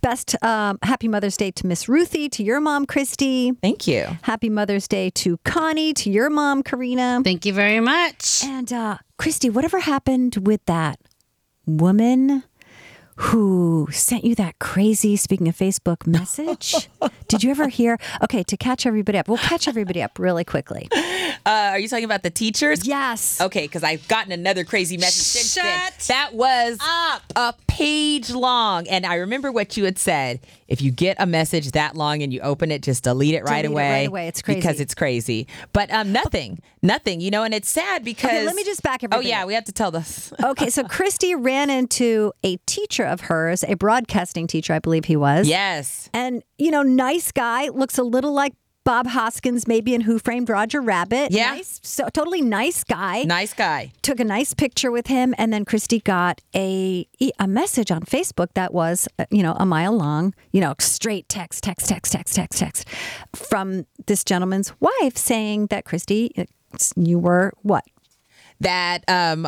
Best 0.00 0.34
um, 0.42 0.78
Happy 0.82 1.08
Mother's 1.08 1.36
Day 1.36 1.50
to 1.52 1.66
Miss 1.66 1.88
Ruthie, 1.88 2.28
to 2.30 2.42
your 2.42 2.60
mom, 2.60 2.86
Christy. 2.86 3.52
Thank 3.62 3.86
you. 3.86 4.06
Happy 4.22 4.48
Mother's 4.50 4.88
Day 4.88 5.10
to 5.10 5.38
Connie, 5.44 5.92
to 5.94 6.10
your 6.10 6.28
mom, 6.28 6.62
Karina. 6.62 7.20
Thank 7.22 7.46
you 7.46 7.52
very 7.52 7.80
much. 7.80 8.42
And 8.44 8.72
uh, 8.72 8.98
Christy, 9.16 9.48
whatever 9.48 9.78
happened 9.80 10.38
with 10.46 10.64
that 10.66 10.98
woman 11.66 12.42
who 13.16 13.88
sent 13.90 14.24
you 14.24 14.34
that 14.34 14.58
crazy, 14.58 15.16
speaking 15.16 15.48
of 15.48 15.56
Facebook, 15.56 16.06
message? 16.06 16.88
Did 17.28 17.42
you 17.42 17.50
ever 17.50 17.68
hear? 17.68 17.98
Okay, 18.22 18.42
to 18.44 18.56
catch 18.56 18.86
everybody 18.86 19.18
up, 19.18 19.28
we'll 19.28 19.38
catch 19.38 19.66
everybody 19.68 20.02
up 20.02 20.18
really 20.18 20.44
quickly. 20.44 20.88
Uh, 20.92 21.70
are 21.72 21.78
you 21.78 21.88
talking 21.88 22.04
about 22.04 22.22
the 22.22 22.30
teachers? 22.30 22.86
Yes. 22.86 23.40
Okay, 23.40 23.62
because 23.62 23.82
I've 23.84 24.06
gotten 24.08 24.32
another 24.32 24.64
crazy 24.64 24.96
message 24.96 25.22
since 25.22 25.54
then. 25.54 25.64
Shut 25.92 25.98
That 26.08 26.34
was 26.34 26.78
up. 26.80 27.22
a 27.36 27.54
page 27.66 28.30
long. 28.30 28.86
And 28.88 29.06
I 29.06 29.14
remember 29.16 29.50
what 29.52 29.76
you 29.76 29.84
had 29.84 29.98
said. 29.98 30.40
If 30.68 30.82
you 30.82 30.90
get 30.90 31.16
a 31.20 31.26
message 31.26 31.70
that 31.72 31.96
long 31.96 32.22
and 32.22 32.32
you 32.32 32.40
open 32.40 32.70
it, 32.70 32.82
just 32.82 33.04
delete 33.04 33.34
it 33.34 33.44
right 33.44 33.62
Delete 33.62 33.64
it 33.64 33.68
away. 33.68 33.90
right 33.90 34.08
away. 34.08 34.28
It's 34.28 34.42
crazy. 34.42 34.60
Because 34.60 34.80
it's 34.80 34.94
crazy. 34.94 35.46
But 35.72 35.92
um, 35.92 36.12
nothing. 36.12 36.58
Nothing. 36.82 37.20
You 37.20 37.30
know, 37.30 37.44
and 37.44 37.54
it's 37.54 37.68
sad 37.68 38.04
because. 38.04 38.44
let 38.46 38.54
me 38.56 38.64
just 38.64 38.82
back 38.82 39.04
everybody. 39.04 39.26
Oh, 39.26 39.28
yeah, 39.28 39.44
we 39.44 39.54
have 39.54 39.64
to 39.64 39.72
tell 39.72 39.90
this. 39.90 40.32
okay, 40.42 40.70
so 40.70 40.82
Christy 40.84 41.34
ran 41.34 41.70
into 41.70 42.32
a 42.42 42.56
teacher 42.66 43.04
of 43.04 43.22
hers, 43.22 43.64
a 43.64 43.74
broadcasting 43.74 44.46
teacher, 44.46 44.72
I 44.72 44.78
believe 44.80 45.04
he 45.04 45.16
was. 45.16 45.48
yes. 45.48 46.10
And, 46.12 46.42
you 46.58 46.70
know, 46.70 46.82
nice 46.82 47.30
guy, 47.32 47.68
looks 47.68 47.98
a 47.98 48.02
little 48.02 48.32
like 48.32 48.54
Bob 48.86 49.08
Hoskins, 49.08 49.66
maybe 49.66 49.94
in 49.94 50.02
Who 50.02 50.20
Framed 50.20 50.48
Roger 50.48 50.80
Rabbit. 50.80 51.32
Yeah. 51.32 51.54
Nice, 51.54 51.80
so 51.82 52.08
totally 52.14 52.40
nice 52.40 52.84
guy. 52.84 53.24
Nice 53.24 53.52
guy. 53.52 53.92
Took 54.02 54.20
a 54.20 54.24
nice 54.24 54.54
picture 54.54 54.92
with 54.92 55.08
him, 55.08 55.34
and 55.36 55.52
then 55.52 55.64
Christy 55.64 55.98
got 55.98 56.40
a 56.54 57.04
a 57.40 57.48
message 57.48 57.90
on 57.90 58.02
Facebook 58.02 58.46
that 58.54 58.72
was, 58.72 59.08
uh, 59.18 59.24
you 59.28 59.42
know, 59.42 59.56
a 59.58 59.66
mile 59.66 59.92
long, 59.92 60.34
you 60.52 60.60
know, 60.60 60.74
straight 60.78 61.28
text, 61.28 61.64
text, 61.64 61.88
text, 61.88 62.12
text, 62.12 62.36
text, 62.36 62.58
text 62.60 62.88
from 63.34 63.86
this 64.06 64.22
gentleman's 64.22 64.72
wife 64.78 65.16
saying 65.16 65.66
that 65.66 65.84
Christy, 65.84 66.30
you 66.94 67.18
were 67.18 67.52
what? 67.62 67.82
that 68.58 69.04
um, 69.06 69.46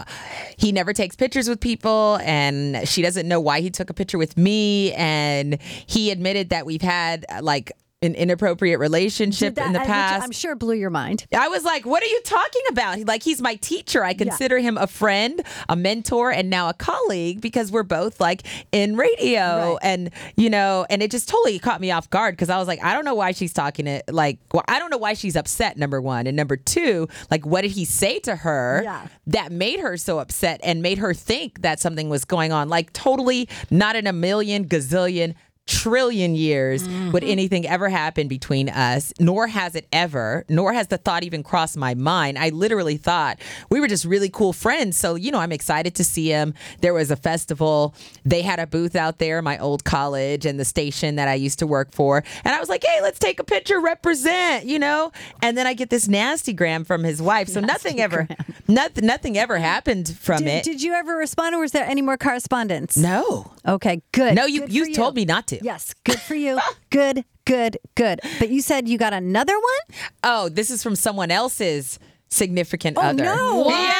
he 0.58 0.70
never 0.70 0.92
takes 0.92 1.16
pictures 1.16 1.48
with 1.48 1.60
people 1.60 2.18
and 2.22 2.86
she 2.86 3.00
doesn't 3.00 3.26
know 3.26 3.40
why 3.40 3.62
he 3.62 3.70
took 3.70 3.88
a 3.88 3.94
picture 3.94 4.18
with 4.18 4.36
me 4.36 4.92
and 4.92 5.62
he 5.62 6.10
admitted 6.10 6.50
that 6.50 6.66
we've 6.66 6.82
had 6.82 7.24
uh, 7.30 7.40
like 7.40 7.72
an 8.00 8.14
inappropriate 8.14 8.78
relationship 8.78 9.56
That- 9.56 9.66
in 9.66 9.72
the 9.72 9.80
past 9.80 10.22
I'm 10.24 10.30
sure 10.30 10.54
blew 10.54 10.74
your 10.74 10.90
mind. 10.90 11.26
I 11.36 11.48
was 11.48 11.64
like, 11.64 11.84
what 11.84 12.00
are 12.02 12.06
you 12.06 12.20
talking 12.22 12.62
about? 12.70 12.96
He- 12.98 13.04
Like, 13.04 13.22
he's 13.24 13.42
my 13.42 13.56
teacher. 13.56 14.04
I 14.04 14.14
consider 14.14 14.58
him 14.58 14.76
a 14.78 14.86
friend, 14.86 15.42
a 15.68 15.74
mentor, 15.74 16.30
and 16.30 16.48
now 16.48 16.68
a 16.68 16.74
colleague 16.74 17.40
because 17.40 17.72
we're 17.72 17.82
both 17.82 18.20
like 18.20 18.42
in 18.70 18.96
radio. 18.96 19.72
Right. 19.72 19.78
And, 19.82 20.10
you 20.36 20.48
know, 20.48 20.86
and 20.90 21.02
it 21.02 21.10
just 21.10 21.28
totally 21.28 21.58
caught 21.58 21.80
me 21.80 21.90
off 21.90 22.08
guard 22.10 22.34
because 22.34 22.50
I 22.50 22.58
was 22.58 22.68
like, 22.68 22.82
I 22.84 22.92
don't 22.94 23.04
know 23.04 23.14
why 23.14 23.32
she's 23.32 23.52
talking 23.52 23.86
it. 23.88 24.04
Like, 24.12 24.38
well, 24.52 24.64
I 24.68 24.78
don't 24.78 24.90
know 24.90 24.98
why 24.98 25.14
she's 25.14 25.34
upset, 25.34 25.76
number 25.76 26.00
one. 26.00 26.26
And 26.28 26.36
number 26.36 26.56
two, 26.56 27.08
like, 27.32 27.46
what 27.46 27.62
did 27.62 27.72
he 27.72 27.84
say 27.84 28.20
to 28.20 28.36
her 28.36 28.82
Yeah. 28.84 29.08
that 29.26 29.50
made 29.50 29.80
her 29.80 29.96
so 29.96 30.20
upset 30.20 30.60
and 30.62 30.82
made 30.82 30.98
her 30.98 31.12
think 31.14 31.62
that 31.62 31.80
something 31.80 32.08
was 32.08 32.24
going 32.24 32.52
on? 32.52 32.68
Like, 32.68 32.92
totally 32.92 33.48
not 33.70 33.96
in 33.96 34.06
a 34.06 34.12
million 34.12 34.66
gazillion 34.66 35.34
trillion 35.68 36.34
years 36.34 36.86
mm-hmm. 36.86 37.12
would 37.12 37.22
anything 37.22 37.66
ever 37.66 37.88
happen 37.88 38.26
between 38.26 38.68
us, 38.68 39.12
nor 39.20 39.46
has 39.46 39.74
it 39.74 39.86
ever, 39.92 40.44
nor 40.48 40.72
has 40.72 40.88
the 40.88 40.98
thought 40.98 41.22
even 41.22 41.42
crossed 41.42 41.76
my 41.76 41.94
mind. 41.94 42.38
I 42.38 42.48
literally 42.48 42.96
thought 42.96 43.38
we 43.70 43.78
were 43.78 43.86
just 43.86 44.04
really 44.04 44.30
cool 44.30 44.52
friends. 44.52 44.96
So, 44.96 45.14
you 45.14 45.30
know, 45.30 45.38
I'm 45.38 45.52
excited 45.52 45.94
to 45.96 46.04
see 46.04 46.28
him. 46.28 46.54
There 46.80 46.94
was 46.94 47.10
a 47.10 47.16
festival. 47.16 47.94
They 48.24 48.42
had 48.42 48.58
a 48.58 48.66
booth 48.66 48.96
out 48.96 49.18
there, 49.18 49.42
my 49.42 49.58
old 49.58 49.84
college 49.84 50.46
and 50.46 50.58
the 50.58 50.64
station 50.64 51.16
that 51.16 51.28
I 51.28 51.34
used 51.34 51.58
to 51.60 51.66
work 51.66 51.92
for. 51.92 52.24
And 52.44 52.54
I 52.54 52.60
was 52.60 52.68
like, 52.68 52.84
hey, 52.84 53.00
let's 53.02 53.18
take 53.18 53.38
a 53.38 53.44
picture, 53.44 53.78
represent, 53.80 54.64
you 54.64 54.78
know? 54.78 55.12
And 55.42 55.56
then 55.56 55.66
I 55.66 55.74
get 55.74 55.90
this 55.90 56.08
nasty 56.08 56.54
gram 56.54 56.84
from 56.84 57.04
his 57.04 57.20
wife. 57.20 57.48
So 57.48 57.60
nothing 57.60 58.00
ever, 58.00 58.26
nothing, 58.68 59.06
nothing 59.06 59.38
ever 59.38 59.58
happened 59.58 60.16
from 60.18 60.38
Did, 60.38 60.48
it. 60.48 60.64
did 60.64 60.82
you 60.82 60.94
ever 60.94 61.14
respond, 61.14 61.54
or 61.54 61.60
was 61.60 61.72
there 61.72 61.84
any 61.84 62.02
more 62.02 62.16
correspondence? 62.16 62.96
no. 62.96 63.52
Okay, 63.68 64.00
good. 64.12 64.34
No, 64.34 64.46
you, 64.46 64.62
Good 64.62 64.72
you 64.72 64.86
for 64.86 64.92
told 64.92 65.14
me 65.14 65.26
not 65.26 65.46
to. 65.48 65.57
Yes, 65.62 65.94
good 66.04 66.20
for 66.20 66.34
you. 66.34 66.58
good, 66.90 67.24
good, 67.44 67.78
good. 67.94 68.20
But 68.38 68.50
you 68.50 68.60
said 68.60 68.88
you 68.88 68.98
got 68.98 69.12
another 69.12 69.54
one? 69.54 69.98
Oh, 70.22 70.48
this 70.48 70.70
is 70.70 70.82
from 70.82 70.96
someone 70.96 71.30
else's 71.30 71.98
significant 72.28 72.98
other. 72.98 73.24
Oh, 73.26 73.60
other. 73.62 73.70
no. 73.70 73.94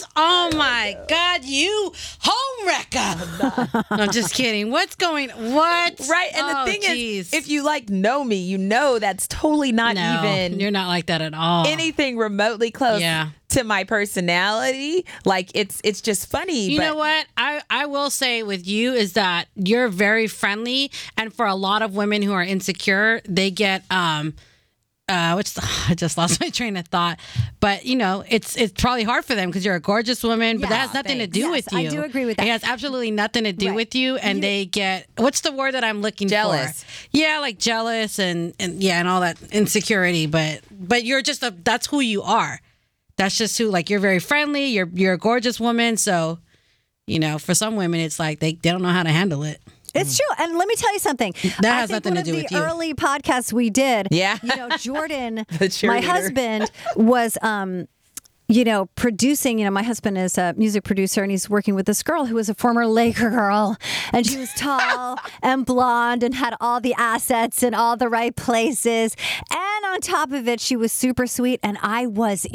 What? 0.00 0.10
Oh 0.16 0.50
my 0.56 0.96
God, 1.08 1.44
you 1.44 1.92
home 2.20 2.66
wrecker. 2.66 3.84
I'm 3.90 4.10
just 4.10 4.34
kidding. 4.34 4.70
What's 4.70 4.94
going 4.96 5.30
What? 5.30 6.00
Right. 6.08 6.30
And 6.34 6.46
Oh, 6.46 6.64
the 6.64 6.72
thing 6.72 6.80
geez. 6.82 7.28
is, 7.28 7.34
if 7.34 7.48
you 7.48 7.64
like 7.64 7.88
know 7.88 8.22
me, 8.24 8.36
you 8.36 8.58
know 8.58 8.98
that's 8.98 9.26
totally 9.28 9.72
not 9.72 9.94
no, 9.96 10.20
even 10.24 10.60
you're 10.60 10.70
not 10.70 10.88
like 10.88 11.06
that 11.06 11.20
at 11.22 11.34
all. 11.34 11.66
anything 11.66 12.16
remotely 12.18 12.70
close 12.70 13.00
Yeah. 13.00 13.30
to 13.50 13.64
my 13.64 13.84
personality. 13.84 15.04
Like 15.24 15.50
it's 15.54 15.80
it's 15.84 16.00
just 16.00 16.30
funny. 16.30 16.70
You 16.70 16.78
but 16.78 16.84
know 16.84 16.96
what? 16.96 17.26
I, 17.36 17.62
I 17.70 17.86
will 17.86 18.10
say 18.10 18.42
with 18.42 18.66
you 18.66 18.92
is 18.94 19.14
that 19.14 19.46
you're 19.54 19.88
very 19.88 20.26
friendly, 20.26 20.90
and 21.16 21.32
for 21.32 21.46
a 21.46 21.54
lot 21.54 21.82
of 21.82 21.94
women 21.94 22.22
who 22.22 22.32
are 22.32 22.42
insecure, 22.42 23.20
they 23.28 23.50
get 23.50 23.84
um, 23.90 24.34
uh, 25.08 25.36
the, 25.36 25.84
I 25.88 25.94
just 25.94 26.18
lost 26.18 26.40
my 26.40 26.50
train 26.50 26.76
of 26.76 26.86
thought. 26.88 27.18
But 27.60 27.84
you 27.84 27.96
know, 27.96 28.24
it's 28.28 28.56
it's 28.56 28.72
probably 28.80 29.04
hard 29.04 29.24
for 29.24 29.34
them 29.34 29.48
because 29.48 29.64
you're 29.64 29.74
a 29.76 29.80
gorgeous 29.80 30.22
woman, 30.22 30.58
but 30.60 30.68
that 30.70 30.80
has 30.80 30.90
Yeah, 30.90 31.00
nothing 31.02 31.18
to 31.18 31.26
do 31.26 31.40
Yes, 31.40 31.50
with 31.50 31.72
you. 31.72 31.78
I 31.78 31.86
do 31.88 32.02
agree 32.02 32.24
with 32.26 32.36
that. 32.38 32.46
It 32.46 32.50
has 32.50 32.64
absolutely 32.64 33.10
nothing 33.10 33.44
to 33.44 33.52
do 33.52 33.68
Right. 33.68 33.76
with 33.76 33.94
you, 33.94 34.16
and 34.16 34.38
You- 34.38 34.42
they 34.42 34.66
get 34.66 35.06
what's 35.16 35.40
the 35.42 35.52
word 35.52 35.74
that 35.74 35.84
I'm 35.84 36.02
looking 36.02 36.28
Jealous. 36.28 36.82
for? 36.82 36.90
Yeah, 37.12 37.38
like 37.40 37.58
jealous 37.58 38.18
and 38.18 38.54
and 38.58 38.82
yeah, 38.82 38.98
and 38.98 39.08
all 39.08 39.20
that 39.20 39.38
insecurity. 39.52 40.26
But 40.26 40.60
but 40.70 41.04
you're 41.04 41.22
just 41.22 41.42
a 41.42 41.54
that's 41.64 41.86
who 41.86 42.00
you 42.00 42.22
are. 42.22 42.60
That's 43.16 43.36
just 43.38 43.56
who 43.58 43.68
like 43.70 43.88
you're 43.88 44.00
very 44.00 44.18
friendly. 44.18 44.66
You're 44.66 44.88
you're 44.92 45.14
a 45.14 45.18
gorgeous 45.18 45.58
woman, 45.60 45.96
so 45.96 46.38
you 47.06 47.20
know, 47.20 47.38
for 47.38 47.54
some 47.54 47.76
women, 47.76 48.00
it's 48.00 48.18
like 48.18 48.40
they, 48.40 48.54
they 48.54 48.70
don't 48.72 48.82
know 48.82 48.88
how 48.90 49.04
to 49.04 49.10
handle 49.10 49.44
it. 49.44 49.60
It's 49.96 50.16
true. 50.16 50.26
And 50.38 50.56
let 50.58 50.68
me 50.68 50.74
tell 50.76 50.92
you 50.92 50.98
something. 50.98 51.34
That 51.60 51.64
I 51.74 51.80
has 51.80 51.90
nothing 51.90 52.14
to 52.14 52.22
do 52.22 52.34
with 52.34 52.50
you. 52.50 52.58
early 52.58 52.94
podcasts 52.94 53.52
we 53.52 53.70
did. 53.70 54.08
Yeah. 54.16 54.38
You 54.42 54.56
know, 54.56 54.68
Jordan, 54.78 55.44
my 55.82 56.00
husband, 56.00 56.70
was 56.96 57.36
um 57.42 57.86
you 58.48 58.62
know, 58.62 58.86
producing, 58.94 59.58
you 59.58 59.64
know, 59.64 59.70
my 59.72 59.82
husband 59.82 60.16
is 60.16 60.38
a 60.38 60.54
music 60.56 60.84
producer 60.84 61.22
and 61.22 61.30
he's 61.32 61.50
working 61.50 61.74
with 61.74 61.84
this 61.86 62.02
girl 62.02 62.26
who 62.26 62.36
was 62.36 62.48
a 62.48 62.54
former 62.54 62.86
Laker 62.86 63.30
girl. 63.30 63.76
And 64.12 64.24
she 64.24 64.38
was 64.38 64.52
tall 64.54 65.18
and 65.42 65.66
blonde 65.66 66.22
and 66.22 66.34
had 66.34 66.54
all 66.60 66.80
the 66.80 66.94
assets 66.94 67.62
in 67.64 67.74
all 67.74 67.96
the 67.96 68.08
right 68.08 68.34
places. 68.36 69.16
And 69.50 69.84
on 69.86 70.00
top 70.00 70.30
of 70.30 70.46
it, 70.46 70.60
she 70.60 70.76
was 70.76 70.92
super 70.92 71.26
sweet. 71.26 71.58
And 71.62 71.76
I 71.82 72.06
was 72.06 72.46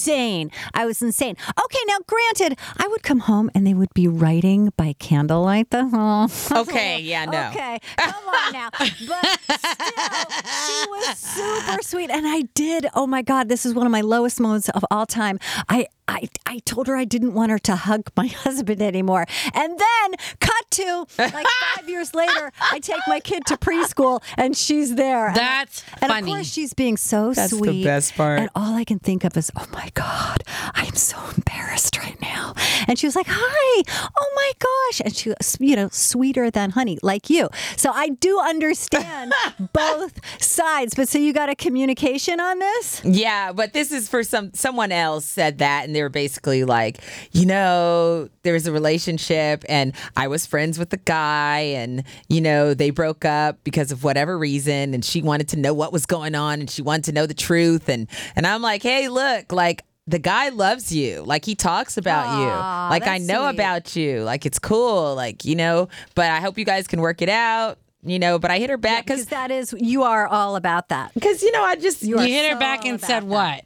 insane. 0.00 0.50
I 0.72 0.86
was 0.86 1.02
insane. 1.02 1.36
Okay, 1.62 1.78
now 1.86 1.98
granted, 2.06 2.58
I 2.78 2.88
would 2.88 3.02
come 3.02 3.20
home 3.20 3.50
and 3.54 3.66
they 3.66 3.74
would 3.74 3.92
be 3.92 4.08
writing 4.08 4.72
by 4.76 4.94
candlelight 4.98 5.70
the 5.70 5.86
whole. 5.88 6.28
Okay, 6.60 7.00
yeah, 7.00 7.24
no. 7.24 7.48
Okay, 7.48 7.78
come 7.96 8.28
on 8.28 8.52
now. 8.52 8.70
But 8.80 8.86
still, 8.88 10.30
she 10.66 10.88
was 10.90 11.18
super 11.18 11.82
sweet. 11.82 12.10
And 12.10 12.26
I 12.26 12.42
did, 12.54 12.86
oh 12.94 13.06
my 13.06 13.22
God, 13.22 13.48
this 13.48 13.64
is 13.66 13.74
one 13.74 13.86
of 13.86 13.92
my 13.92 14.00
lowest 14.00 14.40
moments 14.40 14.68
of 14.70 14.84
all 14.90 15.06
time. 15.06 15.38
I, 15.68 15.86
I, 16.08 16.28
I 16.46 16.58
told 16.64 16.86
her 16.88 16.96
I 16.96 17.04
didn't 17.04 17.34
want 17.34 17.50
her 17.50 17.58
to 17.60 17.76
hug 17.76 18.10
my 18.16 18.26
husband 18.44 18.82
anymore. 18.82 19.26
And 19.54 19.78
then, 19.78 20.10
cut 20.40 20.59
to 20.70 21.06
like 21.18 21.46
five 21.76 21.88
years 21.88 22.14
later, 22.14 22.52
I 22.70 22.78
take 22.80 23.00
my 23.08 23.20
kid 23.20 23.44
to 23.46 23.56
preschool 23.56 24.22
and 24.36 24.56
she's 24.56 24.94
there. 24.94 25.28
And 25.28 25.36
I- 25.36 25.40
That's 25.40 25.84
and 26.00 26.10
funny. 26.10 26.20
of 26.30 26.36
course, 26.36 26.46
she's 26.52 26.72
being 26.74 26.96
so 26.96 27.32
That's 27.32 27.50
the 27.50 27.56
sweet. 27.58 27.84
best 27.84 28.14
part. 28.14 28.40
And 28.40 28.50
all 28.54 28.74
I 28.74 28.84
can 28.84 28.98
think 28.98 29.24
of 29.24 29.36
is, 29.36 29.50
oh 29.56 29.66
my 29.72 29.90
God, 29.94 30.42
I'm 30.74 30.94
so 30.94 31.18
embarrassed 31.36 31.98
right 31.98 32.20
now. 32.20 32.54
And 32.88 32.98
she 32.98 33.06
was 33.06 33.16
like, 33.16 33.26
hi, 33.28 33.82
oh 34.18 34.32
my 34.34 34.52
gosh. 34.58 35.00
And 35.04 35.14
she 35.14 35.28
was, 35.30 35.56
you 35.60 35.76
know, 35.76 35.88
sweeter 35.92 36.50
than 36.50 36.70
honey, 36.70 36.98
like 37.02 37.28
you. 37.30 37.48
So 37.76 37.90
I 37.92 38.08
do 38.10 38.38
understand 38.40 39.32
both 39.72 40.20
sides. 40.42 40.94
But 40.94 41.08
so 41.08 41.18
you 41.18 41.32
got 41.32 41.48
a 41.48 41.54
communication 41.54 42.40
on 42.40 42.58
this? 42.58 43.02
Yeah, 43.04 43.52
but 43.52 43.72
this 43.72 43.92
is 43.92 44.08
for 44.08 44.22
some 44.22 44.52
someone 44.54 44.92
else 44.92 45.24
said 45.24 45.58
that 45.58 45.84
and 45.84 45.94
they 45.94 46.02
were 46.02 46.08
basically 46.08 46.64
like, 46.64 46.98
you 47.32 47.46
know, 47.46 48.28
there 48.42 48.54
was 48.54 48.66
a 48.66 48.72
relationship 48.72 49.64
and 49.68 49.92
I 50.16 50.28
was 50.28 50.46
friends 50.46 50.59
with 50.78 50.90
the 50.90 50.96
guy 50.98 51.58
and 51.60 52.02
you 52.28 52.40
know, 52.40 52.74
they 52.74 52.90
broke 52.90 53.24
up 53.24 53.58
because 53.64 53.90
of 53.92 54.04
whatever 54.04 54.38
reason 54.38 54.94
and 54.94 55.04
she 55.04 55.22
wanted 55.22 55.48
to 55.48 55.56
know 55.58 55.72
what 55.74 55.92
was 55.92 56.06
going 56.06 56.34
on 56.34 56.60
and 56.60 56.70
she 56.70 56.82
wanted 56.82 57.04
to 57.04 57.12
know 57.12 57.26
the 57.26 57.34
truth 57.34 57.88
and 57.88 58.06
and 58.36 58.46
I'm 58.46 58.62
like, 58.62 58.82
"Hey, 58.82 59.08
look, 59.08 59.52
like 59.52 59.82
the 60.06 60.18
guy 60.18 60.48
loves 60.48 60.90
you. 60.92 61.22
Like 61.22 61.44
he 61.44 61.54
talks 61.54 61.96
about 61.96 62.26
Aw, 62.26 62.40
you. 62.40 62.90
Like 62.90 63.06
I 63.06 63.18
know 63.18 63.44
sweet. 63.46 63.54
about 63.54 63.96
you. 63.96 64.22
Like 64.24 64.44
it's 64.46 64.58
cool. 64.58 65.14
Like, 65.14 65.44
you 65.44 65.54
know, 65.54 65.88
but 66.14 66.30
I 66.30 66.40
hope 66.40 66.58
you 66.58 66.64
guys 66.64 66.86
can 66.86 67.00
work 67.00 67.22
it 67.22 67.28
out." 67.28 67.78
You 68.02 68.18
know, 68.18 68.38
but 68.38 68.50
I 68.50 68.58
hit 68.58 68.70
her 68.70 68.78
back 68.78 69.04
Because 69.04 69.26
that 69.26 69.50
is, 69.50 69.74
you 69.78 70.04
are 70.04 70.26
all 70.26 70.56
about 70.56 70.88
that. 70.88 71.12
because 71.12 71.42
you 71.42 71.52
know 71.52 71.62
I 71.62 71.76
just 71.76 72.02
You 72.02 72.16
are 72.16 72.22
hit 72.22 72.50
her 72.50 72.58
back 72.58 72.86
and 72.86 72.98
said 72.98 73.20
that. 73.20 73.24
what? 73.26 73.64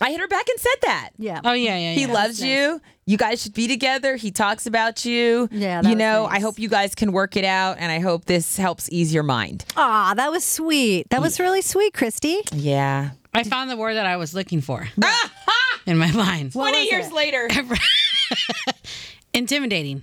I 0.00 0.10
hit 0.10 0.20
her 0.20 0.28
back 0.28 0.48
and 0.48 0.58
said 0.60 0.76
that. 0.82 1.10
Yeah. 1.18 1.40
Oh 1.44 1.52
yeah, 1.52 1.76
yeah, 1.76 1.92
He 1.92 2.02
yeah. 2.02 2.12
loves 2.12 2.42
you. 2.42 2.80
You 3.06 3.16
guys 3.18 3.42
should 3.42 3.54
be 3.54 3.68
together. 3.68 4.16
He 4.16 4.30
talks 4.30 4.66
about 4.66 5.04
you. 5.04 5.48
Yeah, 5.52 5.82
that 5.82 5.88
you 5.88 5.94
was 5.94 5.98
know, 5.98 6.26
nice. 6.26 6.36
I 6.36 6.40
hope 6.40 6.58
you 6.58 6.68
guys 6.68 6.94
can 6.94 7.12
work 7.12 7.36
it 7.36 7.44
out 7.44 7.76
and 7.78 7.92
I 7.92 7.98
hope 8.00 8.24
this 8.24 8.56
helps 8.56 8.88
ease 8.90 9.12
your 9.12 9.22
mind. 9.22 9.64
Aw, 9.76 10.14
that 10.14 10.30
was 10.30 10.44
sweet. 10.44 11.08
That 11.10 11.20
was 11.20 11.38
really 11.38 11.60
sweet, 11.62 11.92
Christy. 11.94 12.40
Yeah. 12.52 13.10
I 13.34 13.42
found 13.44 13.68
the 13.70 13.76
word 13.76 13.94
that 13.94 14.06
I 14.06 14.16
was 14.16 14.32
looking 14.32 14.60
for 14.60 14.88
in 15.86 15.98
my 15.98 16.10
mind. 16.12 16.52
20 16.52 16.84
years 16.88 17.10
later. 17.12 17.48
Intimidating. 19.34 20.02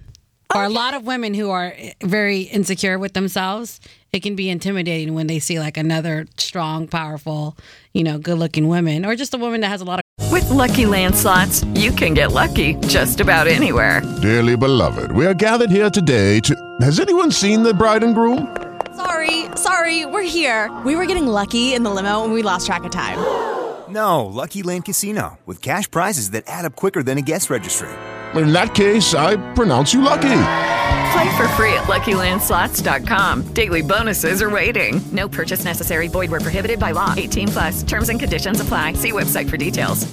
For 0.54 0.64
a 0.64 0.70
lot 0.70 0.94
of 0.94 1.06
women 1.06 1.34
who 1.34 1.50
are 1.50 1.74
very 2.04 2.42
insecure 2.42 3.00
with 3.00 3.14
themselves, 3.14 3.80
it 4.12 4.22
can 4.22 4.36
be 4.36 4.50
intimidating 4.50 5.14
when 5.14 5.28
they 5.28 5.40
see 5.40 5.60
like 5.60 5.78
another 5.78 6.28
strong, 6.36 6.88
powerful, 6.88 7.56
you 7.94 8.04
know, 8.04 8.18
good-looking 8.18 8.68
woman, 8.68 9.06
or 9.06 9.16
just 9.16 9.34
a 9.34 9.38
woman 9.38 9.62
that 9.62 9.70
has 9.70 9.80
a 9.80 9.86
lot 9.86 10.00
of 10.00 10.32
With 10.32 10.50
Lucky 10.50 10.86
Land 10.86 11.16
slots, 11.16 11.64
you 11.76 11.92
can 11.92 12.14
get 12.14 12.34
lucky 12.34 12.76
just 12.88 13.22
about 13.22 13.48
anywhere. 13.48 14.02
Dearly 14.22 14.58
beloved, 14.58 15.14
we 15.14 15.26
are 15.26 15.34
gathered 15.34 15.70
here 15.70 15.90
today 15.90 16.42
to. 16.42 16.54
Has 16.82 17.00
anyone 17.00 17.32
seen 17.32 17.64
the 17.64 17.74
bride 17.74 18.04
and 18.04 18.14
groom? 18.14 18.56
Sorry, 18.98 19.46
sorry, 19.56 20.06
we're 20.06 20.22
here. 20.22 20.70
We 20.86 20.98
were 20.98 21.06
getting 21.06 21.28
lucky 21.28 21.74
in 21.74 21.84
the 21.84 21.92
limo 21.92 22.26
and 22.26 22.34
we 22.34 22.44
lost 22.44 22.66
track 22.66 22.84
of 22.84 22.92
time. 22.92 23.20
No, 23.90 24.26
Lucky 24.26 24.64
Land 24.64 24.84
Casino, 24.84 25.40
with 25.46 25.62
cash 25.62 25.90
prizes 25.90 26.32
that 26.32 26.44
add 26.48 26.66
up 26.66 26.76
quicker 26.76 27.04
than 27.04 27.18
a 27.18 27.22
guest 27.22 27.50
registry. 27.50 27.90
In 28.36 28.54
that 28.54 28.74
case, 28.74 29.14
I 29.14 29.36
pronounce 29.54 29.94
you 29.94 30.02
lucky. 30.02 30.30
Play 31.12 31.38
for 31.38 31.48
free 31.56 31.74
at 31.74 31.84
LuckyLandSlots.com. 31.88 33.54
Daily 33.54 33.82
bonuses 33.82 34.42
are 34.42 34.50
waiting. 34.50 35.02
No 35.12 35.28
purchase 35.28 35.66
necessary. 35.66 36.08
Void 36.08 36.32
where 36.32 36.40
prohibited 36.40 36.80
by 36.80 36.92
law. 36.92 37.14
18 37.18 37.48
plus. 37.50 37.84
Terms 37.84 38.08
and 38.10 38.18
conditions 38.20 38.62
apply. 38.62 38.94
See 38.94 39.12
website 39.12 39.50
for 39.50 39.58
details. 39.58 40.12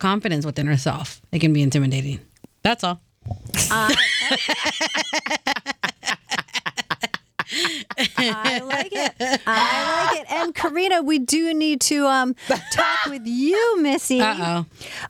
confidence 0.00 0.44
within 0.46 0.66
herself. 0.66 1.20
It 1.30 1.38
can 1.40 1.52
be 1.52 1.62
intimidating. 1.62 2.20
That's 2.62 2.82
all. 2.82 3.00
Uh, 3.70 3.94
I 8.16 8.60
like 8.60 8.92
it. 8.92 9.40
I 9.46 10.10
like 10.10 10.20
it. 10.20 10.26
And 10.30 10.54
Karina, 10.60 11.02
we 11.02 11.18
do 11.18 11.52
need 11.54 11.80
to 11.82 12.06
um 12.06 12.34
talk 12.72 13.06
with 13.06 13.22
you, 13.26 13.80
Missy. 13.80 14.20
Uh 14.20 14.64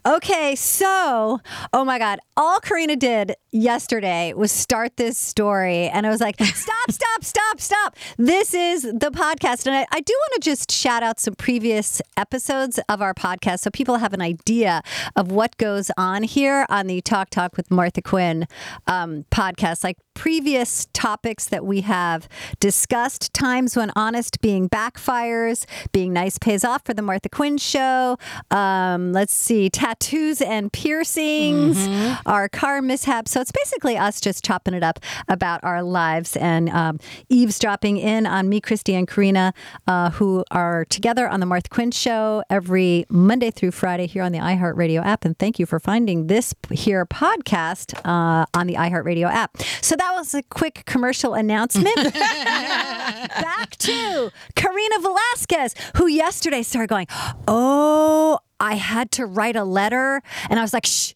oh. 0.07 0.17
Okay, 0.17 0.55
so 0.57 1.41
oh 1.73 1.85
my 1.85 1.99
God, 1.99 2.19
all 2.37 2.61
Karina 2.61 2.97
did 2.97 3.35
yesterday 3.53 4.33
was 4.33 4.53
start 4.53 4.97
this 4.97 5.19
story, 5.19 5.89
and 5.89 6.07
I 6.07 6.11
was 6.11 6.21
like, 6.21 6.37
stop, 6.43 6.91
stop, 6.91 7.25
stop, 7.25 7.61
stop. 7.61 7.97
This 8.17 8.55
is 8.55 8.83
the 8.83 9.11
podcast, 9.11 9.67
and 9.67 9.77
I, 9.77 9.87
I 9.93 10.01
do 10.01 10.13
want 10.13 10.43
to 10.43 10.51
just 10.51 10.71
shout 10.73 11.03
out 11.03 11.21
some 11.21 11.35
previous 11.35 12.01
episodes 12.17 12.79
of 12.89 13.03
our 13.03 13.15
podcast 13.15 13.61
so 13.61 13.71
people 13.71 13.97
have 13.97 14.13
an 14.13 14.23
idea 14.23 14.83
of 15.17 15.31
what 15.33 15.57
goes 15.57 15.91
on 15.97 16.23
here 16.23 16.67
on 16.69 16.87
the 16.87 17.01
Talk 17.01 17.31
Talk 17.31 17.57
with 17.57 17.71
Martha 17.71 18.03
Quinn 18.03 18.47
um, 18.87 19.25
podcast, 19.31 19.85
like 19.85 19.99
previous 20.21 20.87
topics 20.93 21.47
that 21.47 21.65
we 21.65 21.81
have 21.81 22.29
discussed 22.61 23.33
times 23.33 23.75
when 23.75 23.91
honest 23.97 24.39
being 24.43 24.69
backfires, 24.69 25.65
being 25.93 26.13
nice 26.13 26.37
pays 26.37 26.63
off 26.63 26.85
for 26.85 26.93
the 26.93 27.01
Martha 27.01 27.31
Quinn 27.31 27.57
show. 27.57 28.19
Um, 28.51 29.15
let's 29.15 29.33
see, 29.33 29.71
tattoos 29.71 30.43
and 30.43 30.71
piercings, 30.75 31.89
our 32.27 32.51
car 32.51 32.83
mishaps. 32.83 33.31
So 33.31 33.41
it's 33.41 33.51
basically 33.51 33.97
us 33.97 34.21
just 34.21 34.45
chopping 34.45 34.75
it 34.75 34.83
up 34.83 35.01
about 35.27 35.65
our 35.65 35.83
lives 35.83 36.37
and 36.37 36.69
um, 36.69 36.99
eavesdropping 37.31 37.97
in 37.97 38.27
on 38.27 38.47
me, 38.51 38.61
Christy, 38.61 38.95
and 38.95 39.09
Karina, 39.09 39.55
uh, 39.87 40.11
who 40.11 40.45
are 40.51 40.85
together 40.85 41.31
on 41.31 41.41
the 41.41 41.47
Martha 41.47 41.71
Quinn 41.71 41.93
show 41.93 42.45
every 42.51 43.07
Monday 43.09 43.51
through 43.51 43.71
Friday 43.71 44.07
here 44.07 44.23
on 44.23 44.33
the 44.33 44.39
iHeartRadio 44.39 45.03
app. 45.03 45.25
And 45.25 45.39
thank 45.39 45.59
you 45.59 45.65
for 45.65 45.81
finding 45.81 46.27
this 46.27 46.55
here 46.71 47.07
podcast 47.07 47.99
uh, 48.05 48.45
on 48.53 48.67
the 48.67 48.75
iHeartRadio 48.75 49.25
app. 49.25 49.57
So 49.81 49.97
that 49.97 50.10
was 50.13 50.35
a 50.35 50.43
quick 50.43 50.83
commercial 50.87 51.35
announcement. 51.35 51.95
Back 52.15 53.77
to 53.79 54.31
Karina 54.55 54.99
Velasquez, 55.01 55.75
who 55.97 56.07
yesterday 56.07 56.63
started 56.63 56.89
going, 56.89 57.07
Oh, 57.49 58.39
I 58.59 58.75
had 58.75 59.11
to 59.13 59.27
write 59.27 59.57
a 59.57 59.65
letter. 59.65 60.23
And 60.49 60.59
I 60.59 60.63
was 60.63 60.73
like, 60.73 60.87
Shh, 60.87 61.13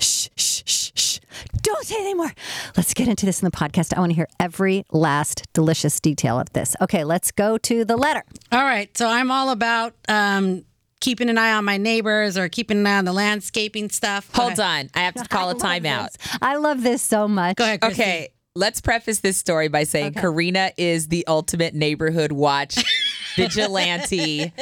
shh, 0.00 0.28
shh, 0.36 0.62
shh, 0.64 0.90
shh. 0.94 1.18
Don't 1.62 1.84
say 1.84 1.96
anything 1.96 2.16
more. 2.16 2.32
Let's 2.76 2.94
get 2.94 3.08
into 3.08 3.26
this 3.26 3.42
in 3.42 3.44
the 3.44 3.56
podcast. 3.56 3.94
I 3.96 4.00
want 4.00 4.10
to 4.10 4.16
hear 4.16 4.28
every 4.40 4.84
last 4.92 5.46
delicious 5.52 6.00
detail 6.00 6.38
of 6.38 6.52
this. 6.52 6.74
Okay, 6.80 7.04
let's 7.04 7.30
go 7.30 7.58
to 7.58 7.84
the 7.84 7.96
letter. 7.96 8.24
All 8.52 8.62
right. 8.62 8.96
So 8.96 9.08
I'm 9.08 9.30
all 9.30 9.50
about 9.50 9.94
um, 10.08 10.64
keeping 11.00 11.28
an 11.28 11.38
eye 11.38 11.52
on 11.52 11.64
my 11.64 11.76
neighbors 11.76 12.36
or 12.36 12.48
keeping 12.48 12.78
an 12.78 12.86
eye 12.86 12.98
on 12.98 13.04
the 13.04 13.12
landscaping 13.12 13.88
stuff. 13.90 14.30
Go 14.32 14.42
Hold 14.42 14.58
ahead. 14.58 14.86
on. 14.86 14.90
I 14.94 15.04
have 15.04 15.14
to 15.14 15.24
call 15.28 15.50
a 15.50 15.54
timeout. 15.54 16.08
I 16.42 16.56
love 16.56 16.82
this 16.82 17.02
so 17.02 17.28
much. 17.28 17.56
Go 17.56 17.64
ahead. 17.64 17.80
Chrissy. 17.80 18.02
Okay, 18.02 18.28
let's 18.54 18.80
preface 18.80 19.20
this 19.20 19.36
story 19.36 19.68
by 19.68 19.84
saying 19.84 20.14
Karina 20.14 20.72
is 20.76 21.08
the 21.08 21.26
ultimate 21.26 21.74
neighborhood 21.74 22.32
watch 22.32 22.76
vigilante. 23.36 24.52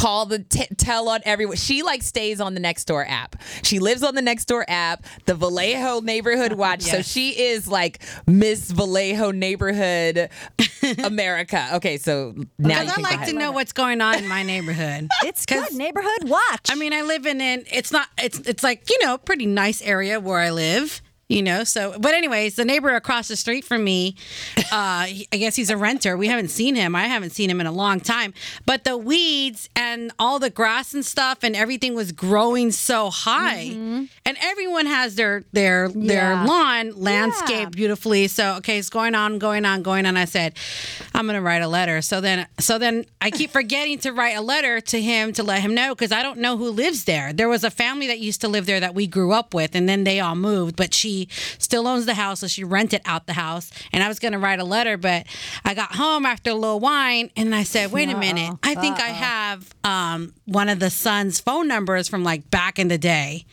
Call 0.00 0.24
the 0.26 0.38
t- 0.38 0.66
tell 0.78 1.08
on 1.10 1.20
everyone. 1.24 1.56
She 1.56 1.82
like 1.82 2.02
stays 2.02 2.40
on 2.40 2.54
the 2.54 2.60
Nextdoor 2.60 3.06
app. 3.06 3.36
She 3.62 3.78
lives 3.80 4.02
on 4.02 4.14
the 4.14 4.22
Nextdoor 4.22 4.64
app, 4.66 5.04
the 5.26 5.34
Vallejo 5.34 6.00
neighborhood 6.00 6.52
watch. 6.54 6.82
So 6.82 7.02
she 7.02 7.30
is 7.38 7.68
like 7.68 8.02
Miss 8.26 8.70
Vallejo 8.70 9.30
neighborhood 9.30 10.30
America. 11.04 11.68
Okay, 11.74 11.98
so 11.98 12.34
now 12.58 12.80
Because 12.80 12.98
I 12.98 13.00
like 13.02 13.28
to 13.28 13.34
know 13.34 13.52
what's 13.52 13.72
going 13.72 14.00
on 14.00 14.16
in 14.16 14.26
my 14.26 14.42
neighborhood. 14.42 15.08
It's 15.22 15.44
good. 15.44 15.72
Neighborhood 15.74 16.24
watch. 16.24 16.68
I 16.70 16.74
mean, 16.76 16.92
I 16.94 17.02
live 17.02 17.26
in 17.26 17.40
an 17.42 17.64
it's 17.70 17.92
not 17.92 18.08
it's 18.18 18.38
it's 18.40 18.62
like 18.62 18.88
you 18.88 18.98
know 19.04 19.18
pretty 19.18 19.46
nice 19.46 19.82
area 19.82 20.18
where 20.18 20.38
I 20.38 20.50
live. 20.50 21.02
You 21.30 21.42
know, 21.44 21.62
so 21.62 21.94
but 21.96 22.12
anyways, 22.12 22.56
the 22.56 22.64
neighbor 22.64 22.92
across 22.96 23.28
the 23.28 23.36
street 23.36 23.64
from 23.64 23.84
me, 23.84 24.16
uh, 24.72 25.04
he- 25.04 25.28
I 25.32 25.36
guess 25.36 25.54
he's 25.54 25.70
a 25.70 25.76
renter. 25.76 26.16
We 26.16 26.26
haven't 26.26 26.48
seen 26.48 26.74
him. 26.74 26.96
I 26.96 27.06
haven't 27.06 27.30
seen 27.30 27.48
him 27.48 27.60
in 27.60 27.68
a 27.68 27.72
long 27.72 28.00
time. 28.00 28.34
But 28.66 28.82
the 28.82 28.96
weeds 28.96 29.68
and 29.76 30.10
all 30.18 30.40
the 30.40 30.50
grass 30.50 30.92
and 30.92 31.06
stuff 31.06 31.38
and 31.44 31.54
everything 31.54 31.94
was 31.94 32.10
growing 32.10 32.72
so 32.72 33.10
high, 33.10 33.60
and 34.26 34.36
everyone 34.40 34.86
has 34.86 35.14
their 35.14 35.44
their 35.52 35.88
their 35.90 36.32
Yeah. 36.32 36.44
lawn 36.46 36.94
landscaped 36.96 37.76
beautifully. 37.76 38.26
So 38.26 38.54
okay, 38.56 38.78
it's 38.80 38.90
going 38.90 39.14
on, 39.14 39.38
going 39.38 39.64
on, 39.64 39.82
going 39.84 40.06
on. 40.06 40.16
I 40.16 40.24
said, 40.24 40.54
I'm 41.14 41.26
gonna 41.26 41.40
write 41.40 41.62
a 41.62 41.68
letter. 41.68 42.02
So 42.02 42.20
then, 42.20 42.48
so 42.58 42.76
then 42.76 43.04
I 43.20 43.30
keep 43.30 43.50
forgetting 43.52 43.98
to 44.00 44.12
write 44.12 44.36
a 44.36 44.40
letter 44.42 44.80
to 44.80 45.00
him 45.00 45.32
to 45.34 45.44
let 45.44 45.60
him 45.60 45.76
know 45.76 45.94
because 45.94 46.10
I 46.10 46.24
don't 46.24 46.40
know 46.40 46.56
who 46.56 46.70
lives 46.70 47.04
there. 47.04 47.32
There 47.32 47.48
was 47.48 47.62
a 47.62 47.70
family 47.70 48.08
that 48.08 48.18
used 48.18 48.40
to 48.40 48.48
live 48.48 48.66
there 48.66 48.80
that 48.80 48.96
we 48.96 49.06
grew 49.06 49.30
up 49.30 49.54
with, 49.54 49.76
and 49.76 49.88
then 49.88 50.02
they 50.02 50.18
all 50.18 50.34
moved, 50.34 50.74
but 50.74 50.92
she 50.92 51.19
still 51.58 51.86
owns 51.86 52.06
the 52.06 52.14
house, 52.14 52.40
so 52.40 52.46
she 52.46 52.64
rented 52.64 53.00
out 53.04 53.26
the 53.26 53.32
house. 53.32 53.70
And 53.92 54.02
I 54.02 54.08
was 54.08 54.18
gonna 54.18 54.38
write 54.38 54.60
a 54.60 54.64
letter, 54.64 54.96
but 54.96 55.26
I 55.64 55.74
got 55.74 55.94
home 55.94 56.24
after 56.26 56.50
a 56.50 56.54
little 56.54 56.80
wine, 56.80 57.30
and 57.36 57.54
I 57.54 57.64
said, 57.64 57.92
wait 57.92 58.08
a 58.08 58.16
minute, 58.16 58.52
I 58.62 58.74
think 58.74 58.98
I 58.98 59.08
have 59.08 59.74
um, 59.84 60.34
one 60.46 60.68
of 60.68 60.78
the 60.78 60.90
son's 60.90 61.40
phone 61.40 61.68
numbers 61.68 62.08
from 62.08 62.24
like 62.24 62.50
back 62.50 62.78
in 62.78 62.88
the 62.88 62.98
day. 62.98 63.44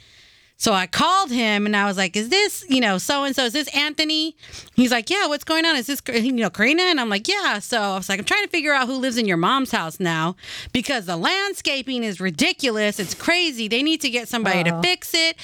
So 0.60 0.74
I 0.74 0.88
called 0.88 1.30
him 1.30 1.66
and 1.68 1.76
I 1.76 1.86
was 1.86 1.98
like, 1.98 2.16
"Is 2.18 2.30
this, 2.30 2.66
you 2.68 2.82
know, 2.82 2.98
so 2.98 3.24
and 3.24 3.36
so? 3.36 3.46
Is 3.46 3.54
this 3.54 3.68
Anthony?" 3.76 4.36
He's 4.76 4.92
like, 4.92 5.10
"Yeah, 5.10 5.28
what's 5.28 5.44
going 5.44 5.66
on? 5.66 5.76
Is 5.76 5.86
this, 5.86 6.02
you 6.12 6.32
know, 6.32 6.50
Karina?" 6.50 6.82
And 6.84 7.00
I'm 7.00 7.10
like, 7.10 7.28
"Yeah." 7.28 7.60
So 7.60 7.80
I 7.80 7.96
was 7.96 8.10
like, 8.10 8.20
"I'm 8.20 8.26
trying 8.26 8.44
to 8.44 8.50
figure 8.50 8.74
out 8.74 8.88
who 8.88 8.96
lives 8.96 9.18
in 9.18 9.28
your 9.28 9.38
mom's 9.38 9.72
house 9.72 10.00
now 10.00 10.36
because 10.74 11.06
the 11.06 11.16
landscaping 11.16 12.04
is 12.04 12.20
ridiculous. 12.20 13.00
It's 13.00 13.14
crazy. 13.14 13.68
They 13.68 13.84
need 13.84 14.02
to 14.02 14.10
get 14.10 14.28
somebody 14.28 14.64
to 14.64 14.82
fix 14.82 15.14
it. 15.14 15.38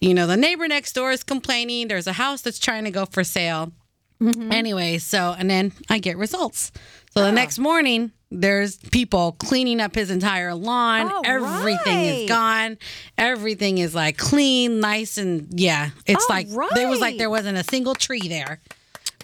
You 0.00 0.14
know, 0.14 0.26
the 0.26 0.36
neighbor 0.36 0.68
next 0.68 0.92
door 0.92 1.10
is 1.10 1.24
complaining. 1.24 1.88
There's 1.88 2.06
a 2.06 2.12
house 2.12 2.40
that's 2.42 2.58
trying 2.58 2.84
to 2.84 2.90
go 2.90 3.06
for 3.06 3.24
sale. 3.24 3.72
Mm-hmm. 4.20 4.52
Anyway, 4.52 4.98
so 4.98 5.34
and 5.38 5.50
then 5.50 5.72
I 5.88 5.98
get 5.98 6.16
results. 6.16 6.72
So 7.14 7.22
the 7.22 7.28
oh. 7.28 7.32
next 7.32 7.58
morning, 7.58 8.12
there's 8.30 8.76
people 8.76 9.32
cleaning 9.32 9.80
up 9.80 9.94
his 9.94 10.10
entire 10.10 10.54
lawn. 10.54 11.10
All 11.10 11.22
Everything 11.24 11.96
right. 11.96 12.20
is 12.22 12.28
gone. 12.28 12.78
Everything 13.18 13.78
is 13.78 13.94
like 13.94 14.18
clean, 14.18 14.80
nice, 14.80 15.18
and 15.18 15.48
yeah, 15.58 15.90
it's 16.06 16.26
All 16.28 16.36
like 16.36 16.48
there 16.74 16.88
was 16.88 17.00
like 17.00 17.18
there 17.18 17.30
wasn't 17.30 17.58
a 17.58 17.64
single 17.64 17.94
tree 17.94 18.28
there 18.28 18.60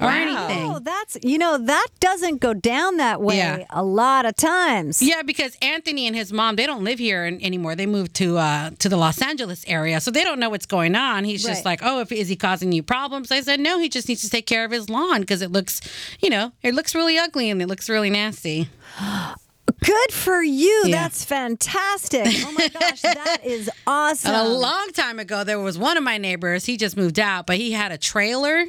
or 0.01 0.09
anything. 0.11 0.71
Oh, 0.71 0.79
that's 0.79 1.17
you 1.23 1.39
know 1.39 1.57
that 1.59 1.87
doesn't 2.01 2.41
go 2.41 2.53
down 2.55 2.99
that 2.99 3.21
way 3.23 3.39
Yeah. 3.39 3.65
a 3.71 3.83
lot 3.83 4.27
of 4.27 4.37
times. 4.37 5.01
Yeah, 5.03 5.23
because 5.23 5.57
Anthony 5.63 6.07
and 6.07 6.15
his 6.15 6.33
mom, 6.33 6.57
they 6.57 6.67
don't 6.67 6.85
live 6.85 6.99
here 6.99 7.25
an- 7.25 7.43
anymore. 7.43 7.75
They 7.75 7.87
moved 7.87 8.15
to 8.17 8.39
uh, 8.39 8.71
to 8.79 8.89
the 8.89 8.97
Los 8.97 9.21
Angeles 9.23 9.65
area, 9.67 10.01
so 10.01 10.11
they 10.11 10.25
don't 10.25 10.39
know 10.39 10.51
what's 10.51 10.67
going 10.67 10.95
on. 10.95 11.25
He's 11.25 11.43
just 11.45 11.65
like, 11.65 11.81
"Oh, 11.83 12.01
if 12.01 12.13
is 12.13 12.29
he 12.29 12.37
causing 12.37 12.73
you 12.73 12.83
problems?" 12.83 13.31
I 13.31 13.41
said, 13.41 13.61
"No, 13.61 13.79
he 13.79 13.89
just 13.89 14.09
needs 14.09 14.23
to 14.23 14.29
take 14.31 14.47
care 14.47 14.65
of 14.65 14.71
his 14.71 14.89
lawn 14.91 15.21
because 15.21 15.43
it 15.43 15.51
looks, 15.53 15.81
you 16.21 16.31
know, 16.31 16.53
it 16.63 16.75
looks 16.75 16.95
really 16.95 17.19
ugly 17.19 17.51
and 17.51 17.61
it 17.63 17.67
looks 17.67 17.89
really 17.89 18.11
nasty." 18.11 18.69
Good 19.85 20.13
for 20.13 20.43
you. 20.43 20.85
Yeah. 20.87 21.03
That's 21.03 21.25
fantastic. 21.25 22.27
Oh 22.27 22.53
my 22.53 22.69
gosh, 22.69 23.03
that 23.03 23.39
is 23.45 23.71
awesome. 23.87 24.35
And 24.35 24.47
a 24.47 24.49
long 24.49 24.89
time 24.95 25.19
ago, 25.19 25.45
there 25.45 25.61
was 25.61 25.77
one 25.79 25.97
of 25.97 26.03
my 26.03 26.19
neighbors. 26.19 26.65
He 26.65 26.77
just 26.77 26.97
moved 26.97 27.19
out, 27.19 27.47
but 27.47 27.57
he 27.57 27.73
had 27.73 27.93
a 27.93 27.99
trailer 27.99 28.65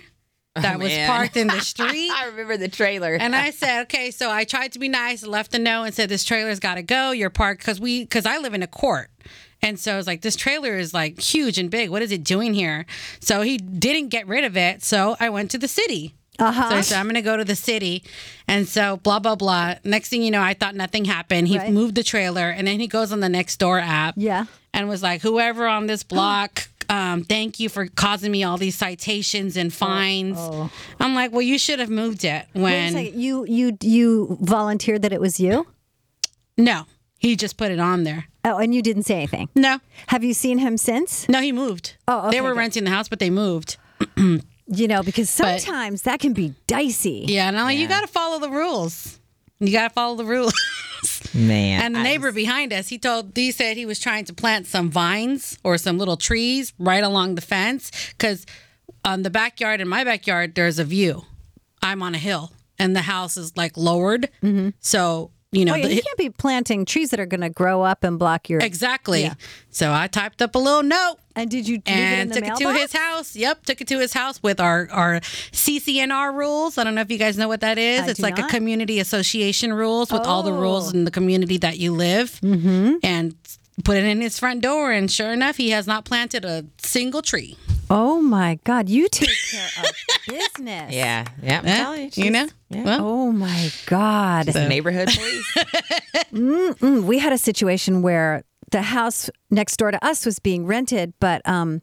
that 0.62 0.80
was 0.80 0.94
parked 1.08 1.38
in 1.38 1.48
the 1.48 1.60
street. 1.62 2.12
I 2.12 2.26
remember 2.28 2.58
the 2.58 2.68
trailer. 2.68 3.16
And 3.16 3.36
I 3.36 3.52
said, 3.52 3.84
okay, 3.84 4.12
so 4.12 4.30
I 4.32 4.44
tried 4.44 4.74
to 4.74 4.80
be 4.80 4.90
nice, 4.90 5.26
left 5.26 5.54
a 5.56 5.60
note, 5.60 5.84
and 5.84 5.94
said, 5.94 6.10
this 6.10 6.24
trailer's 6.24 6.60
got 6.60 6.76
to 6.76 6.84
go. 6.84 7.12
You're 7.12 7.30
parked 7.30 7.62
because 7.62 7.80
we, 7.80 8.04
because 8.04 8.26
I 8.26 8.38
live 8.38 8.54
in 8.54 8.64
a 8.64 8.68
court. 8.68 9.10
And 9.62 9.80
so 9.80 9.94
I 9.94 9.98
was 9.98 10.06
like, 10.08 10.22
this 10.22 10.36
trailer 10.36 10.78
is 10.78 10.94
like 10.94 11.20
huge 11.20 11.58
and 11.58 11.70
big. 11.72 11.90
What 11.90 12.02
is 12.04 12.12
it 12.12 12.24
doing 12.24 12.54
here? 12.54 12.86
So 13.20 13.42
he 13.42 13.58
didn't 13.58 14.10
get 14.10 14.28
rid 14.28 14.44
of 14.44 14.56
it. 14.56 14.84
So 14.84 15.16
I 15.20 15.30
went 15.30 15.50
to 15.52 15.58
the 15.58 15.68
city. 15.68 16.14
Uh-huh. 16.40 16.70
So 16.70 16.76
I 16.76 16.82
said, 16.82 17.00
I'm 17.00 17.06
going 17.06 17.16
to 17.16 17.24
go 17.24 17.36
to 17.36 17.44
the 17.44 17.56
city. 17.56 18.04
And 18.48 18.68
so 18.68 18.98
blah, 18.98 19.18
blah, 19.18 19.34
blah. 19.36 19.74
Next 19.84 20.10
thing 20.10 20.22
you 20.22 20.30
know, 20.30 20.44
I 20.44 20.54
thought 20.54 20.76
nothing 20.76 21.06
happened. 21.06 21.48
He 21.48 21.58
Right. 21.58 21.74
moved 21.74 21.96
the 21.96 22.04
trailer 22.04 22.50
and 22.52 22.68
then 22.68 22.80
he 22.80 22.86
goes 22.86 23.12
on 23.12 23.20
the 23.22 23.30
next 23.30 23.58
door 23.58 23.80
app 23.80 24.14
Yeah. 24.16 24.46
and 24.76 24.88
was 24.88 25.02
like, 25.02 25.22
whoever 25.24 25.66
on 25.66 25.88
this 25.88 26.04
block, 26.14 26.68
um, 26.90 27.24
thank 27.24 27.60
you 27.60 27.70
for 27.70 27.88
causing 27.88 28.32
me 28.32 28.44
all 28.44 28.58
these 28.58 28.78
citations 28.78 29.58
and 29.58 29.74
fines. 29.74 30.38
I'm 31.00 31.16
like, 31.16 31.32
well, 31.32 31.42
you 31.42 31.58
should 31.58 31.80
have 31.80 31.90
moved 31.90 32.24
it 32.26 32.46
when. 32.54 32.96
You 33.18 33.46
you 33.46 33.78
you 33.82 34.38
volunteered 34.42 35.02
that 35.04 35.12
it 35.14 35.22
was 35.22 35.40
you? 35.40 35.68
No, 36.58 36.84
he 37.20 37.36
just 37.36 37.58
put 37.58 37.72
it 37.72 37.80
on 37.80 38.04
there. 38.04 38.26
Oh, 38.44 38.58
and 38.58 38.74
you 38.74 38.82
didn't 38.82 39.04
say 39.04 39.16
anything. 39.16 39.50
No, 39.56 39.80
Have 40.08 40.24
you 40.24 40.34
seen 40.34 40.58
him 40.60 40.78
since? 40.78 41.28
no, 41.28 41.42
he 41.42 41.52
moved. 41.52 41.96
Oh, 42.08 42.32
they 42.32 42.40
were 42.42 42.52
good. 42.54 42.58
renting 42.60 42.84
the 42.86 42.90
house, 42.90 43.08
but 43.10 43.20
they 43.20 43.30
moved. 43.30 43.78
You 44.70 44.88
know, 44.88 45.02
because 45.04 45.34
But- 45.38 45.62
sometimes 45.62 46.02
that 46.04 46.20
can 46.20 46.34
be 46.34 46.54
dicey. 46.68 47.26
Yeah, 47.28 47.48
and 47.48 47.58
I'm 47.58 47.64
like, 47.66 47.78
you 47.78 47.88
got 47.88 48.02
to 48.02 48.08
follow 48.08 48.40
the 48.40 48.50
rules. 48.50 49.20
You 49.60 49.72
got 49.72 49.88
to 49.88 49.94
follow 49.94 50.16
the 50.16 50.26
rules. 50.26 50.54
Man. 51.34 51.82
and 51.82 51.96
the 51.96 52.00
I 52.00 52.04
neighbor 52.04 52.32
behind 52.32 52.74
us, 52.74 52.88
he 52.88 52.98
told, 52.98 53.36
he 53.36 53.52
said 53.52 53.78
he 53.78 53.86
was 53.86 54.00
trying 54.00 54.26
to 54.26 54.34
plant 54.34 54.68
some 54.68 54.90
vines 54.90 55.58
or 55.64 55.78
some 55.78 55.98
little 55.98 56.18
trees 56.18 56.74
right 56.80 57.04
along 57.04 57.36
the 57.36 57.42
fence 57.42 57.92
because 58.12 58.46
on 59.06 59.24
the 59.24 59.30
backyard 59.30 59.82
in 59.82 59.88
my 59.88 60.04
backyard, 60.04 60.56
there's 60.56 60.80
a 60.80 60.84
view. 60.84 61.26
I'm 61.82 62.02
on 62.02 62.16
a 62.16 62.18
hill 62.18 62.52
and 62.80 62.96
the 62.96 63.02
house 63.02 63.38
is 63.38 63.56
like 63.56 63.78
lowered. 63.78 64.30
Mm-hmm. 64.44 64.70
So, 64.80 65.32
you 65.52 65.64
know, 65.66 65.76
Oh, 65.76 65.82
the- 65.82 65.94
you 65.94 66.02
can't 66.02 66.18
be 66.18 66.30
planting 66.30 66.84
trees 66.86 67.10
that 67.12 67.20
are 67.20 67.26
going 67.26 67.42
to 67.42 67.50
grow 67.50 67.82
up 67.82 68.04
and 68.04 68.20
block 68.20 68.50
your. 68.50 68.60
exactly. 68.60 69.22
Yeah. 69.24 69.36
So 69.70 69.94
I 69.94 70.08
typed 70.08 70.42
up 70.42 70.56
a 70.56 70.60
little 70.60 70.84
note 70.84 71.18
And 71.36 71.50
did 71.50 71.68
you 71.68 71.76
it 71.78 71.88
and 71.90 72.30
the 72.32 72.42
took 72.42 72.50
it 72.50 72.58
to 72.58 72.74
his 72.74 72.92
house. 72.94 73.36
Yep, 73.36 73.64
took 73.66 73.80
it 73.82 73.88
to 73.88 74.00
his 74.00 74.12
house 74.14 74.42
with 74.44 74.60
our 74.60 74.88
our 74.92 75.22
CC&R 75.52 76.32
rules. 76.34 76.78
I 76.78 76.84
don't 76.84 76.96
know 76.96 77.02
if 77.02 77.12
you 77.12 77.18
guys 77.18 77.38
know 77.38 77.48
what 77.48 77.62
that 77.62 77.78
is. 77.78 78.02
I 78.02 78.10
it's 78.10 78.20
like 78.20 78.38
not. 78.38 78.50
a 78.50 78.54
community 78.54 79.00
association 79.00 79.74
rules 79.74 80.12
with 80.12 80.24
all 80.26 80.44
the 80.44 80.54
rules 80.54 80.94
Oh. 80.94 80.98
in 80.98 81.06
the 81.06 81.12
community 81.12 81.58
that 81.60 81.78
you 81.78 81.94
live, 81.94 82.40
mm-hmm. 82.42 82.96
and 83.04 83.36
put 83.84 83.96
it 83.98 84.04
in 84.06 84.20
his 84.22 84.40
front 84.40 84.62
door. 84.62 84.92
And 84.92 85.10
sure 85.12 85.32
enough, 85.32 85.58
he 85.58 85.70
has 85.70 85.86
not 85.88 86.04
planted 86.06 86.44
a 86.44 86.66
single 86.82 87.22
tree. 87.22 87.56
Oh 87.90 88.22
my 88.22 88.60
God! 88.64 88.90
You 88.90 89.08
take 89.10 89.30
care 89.52 89.70
of 89.84 89.92
business. 90.28 90.94
Yeah. 90.94 91.26
Yeah. 91.42 91.60
I'm 91.60 91.66
telling 91.66 92.04
you 92.06 92.12
she's- 92.12 92.32
know. 92.34 92.48
Yeah. 92.70 92.84
Well, 92.84 93.00
Oh 93.08 93.32
my 93.32 93.70
God! 93.86 94.48
The 94.48 94.68
neighborhood 94.68 95.10
police. 95.14 95.56
We 97.08 97.20
had 97.20 97.32
a 97.34 97.38
situation 97.38 98.02
where 98.02 98.44
the 98.72 98.82
house 98.82 99.30
next 99.50 99.78
door 99.78 99.92
to 99.92 100.06
us 100.06 100.26
was 100.26 100.40
being 100.40 100.66
rented, 100.66 101.14
but 101.22 101.42
um, 101.48 101.82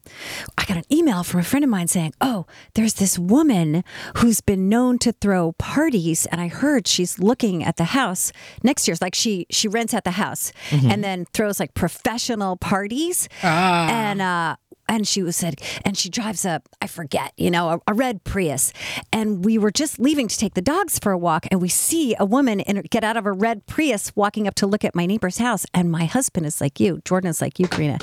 I 0.59 0.67
got 0.67 0.77
an 0.77 0.85
email 0.93 1.25
from 1.25 1.41
a 1.41 1.43
friend 1.43 1.65
of 1.65 1.71
mine 1.71 1.89
saying, 1.89 2.13
"Oh, 2.21 2.45
there's 2.75 2.95
this 2.95 3.19
woman 3.19 3.83
who's 4.19 4.43
been 4.43 4.69
known 4.69 4.99
to 4.99 5.13
throw 5.13 5.53
parties, 5.53 6.27
and 6.27 6.43
I 6.43 6.49
heard 6.49 6.87
she's 6.87 7.19
looking 7.19 7.65
at 7.65 7.79
the 7.79 7.85
house 7.85 8.33
next 8.63 8.87
year. 8.87 8.99
Like 9.01 9.15
she 9.15 9.47
she 9.51 9.67
rents 9.67 9.95
at 9.95 10.05
the 10.05 10.11
house 10.11 10.53
and 10.71 11.03
then 11.03 11.25
throws 11.33 11.59
like 11.59 11.73
professional 11.73 12.59
parties, 12.59 13.31
and 13.43 14.21
uh, 14.21 14.57
and 14.89 15.07
she 15.07 15.23
was 15.23 15.37
said, 15.37 15.61
and 15.85 15.97
she 15.97 16.09
drives 16.09 16.45
a, 16.45 16.63
I 16.81 16.87
forget, 16.87 17.33
you 17.37 17.51
know, 17.51 17.71
a, 17.71 17.81
a 17.89 17.95
red 17.95 18.25
Prius. 18.25 18.73
And 19.13 19.45
we 19.45 19.59
were 19.59 19.71
just 19.71 19.99
leaving 19.99 20.29
to 20.29 20.39
take 20.39 20.55
the 20.55 20.63
dogs 20.63 20.99
for 20.99 21.13
a 21.13 21.19
walk, 21.19 21.47
and 21.51 21.61
we 21.61 21.69
see 21.69 22.15
a 22.19 22.25
woman 22.25 22.61
in, 22.61 22.83
get 22.91 23.05
out 23.05 23.17
of 23.17 23.27
a 23.27 23.33
red 23.33 23.67
Prius 23.67 24.15
walking 24.15 24.47
up 24.47 24.55
to 24.57 24.67
look 24.67 24.85
at 24.85 24.95
my 24.95 25.07
neighbor's 25.07 25.39
house. 25.39 25.67
And 25.73 25.91
my 25.91 26.05
husband 26.05 26.47
is 26.47 26.61
like 26.61 26.81
you, 26.81 27.01
Jordan 27.05 27.31
is 27.31 27.41
like 27.41 27.59
you, 27.59 27.69
Karina. 27.69 27.99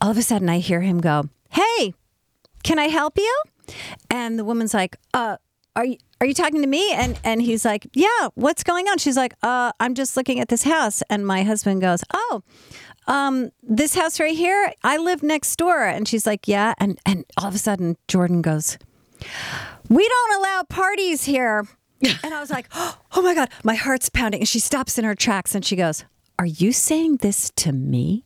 All 0.00 0.10
of 0.10 0.18
a 0.18 0.22
sudden, 0.22 0.48
I 0.48 0.58
hear 0.58 0.80
him 0.80 1.00
go, 1.00 1.28
"Hey, 1.50 1.94
can 2.62 2.78
I 2.78 2.88
help 2.88 3.16
you?" 3.18 3.42
And 4.10 4.38
the 4.38 4.44
woman's 4.44 4.74
like, 4.74 4.96
"Uh, 5.14 5.36
are 5.76 5.84
you?" 5.84 5.98
Are 6.20 6.26
you 6.26 6.34
talking 6.34 6.62
to 6.62 6.66
me? 6.66 6.92
And 6.94 7.16
and 7.22 7.40
he's 7.40 7.64
like, 7.64 7.86
yeah. 7.92 8.28
What's 8.34 8.64
going 8.64 8.88
on? 8.88 8.98
She's 8.98 9.16
like, 9.16 9.34
uh, 9.44 9.70
I'm 9.78 9.94
just 9.94 10.16
looking 10.16 10.40
at 10.40 10.48
this 10.48 10.64
house. 10.64 11.00
And 11.08 11.24
my 11.24 11.44
husband 11.44 11.80
goes, 11.80 12.02
oh, 12.12 12.42
um, 13.08 13.50
this 13.62 13.94
house 13.94 14.20
right 14.20 14.36
here, 14.36 14.72
I 14.84 14.98
live 14.98 15.22
next 15.22 15.56
door. 15.56 15.84
And 15.84 16.06
she's 16.06 16.26
like, 16.26 16.46
yeah. 16.46 16.74
And 16.78 17.00
and 17.04 17.24
all 17.36 17.48
of 17.48 17.54
a 17.54 17.58
sudden, 17.58 17.96
Jordan 18.06 18.42
goes, 18.42 18.78
we 19.88 20.08
don't 20.08 20.40
allow 20.40 20.62
parties 20.68 21.24
here. 21.24 21.66
And 22.22 22.32
I 22.32 22.38
was 22.38 22.48
like, 22.50 22.68
oh 22.72 23.22
my 23.22 23.34
God, 23.34 23.50
my 23.64 23.74
heart's 23.74 24.08
pounding. 24.08 24.42
And 24.42 24.48
she 24.48 24.60
stops 24.60 24.98
in 24.98 25.04
her 25.04 25.16
tracks 25.16 25.56
and 25.56 25.64
she 25.64 25.74
goes, 25.74 26.04
are 26.38 26.46
you 26.46 26.70
saying 26.70 27.16
this 27.16 27.50
to 27.56 27.72
me? 27.72 28.24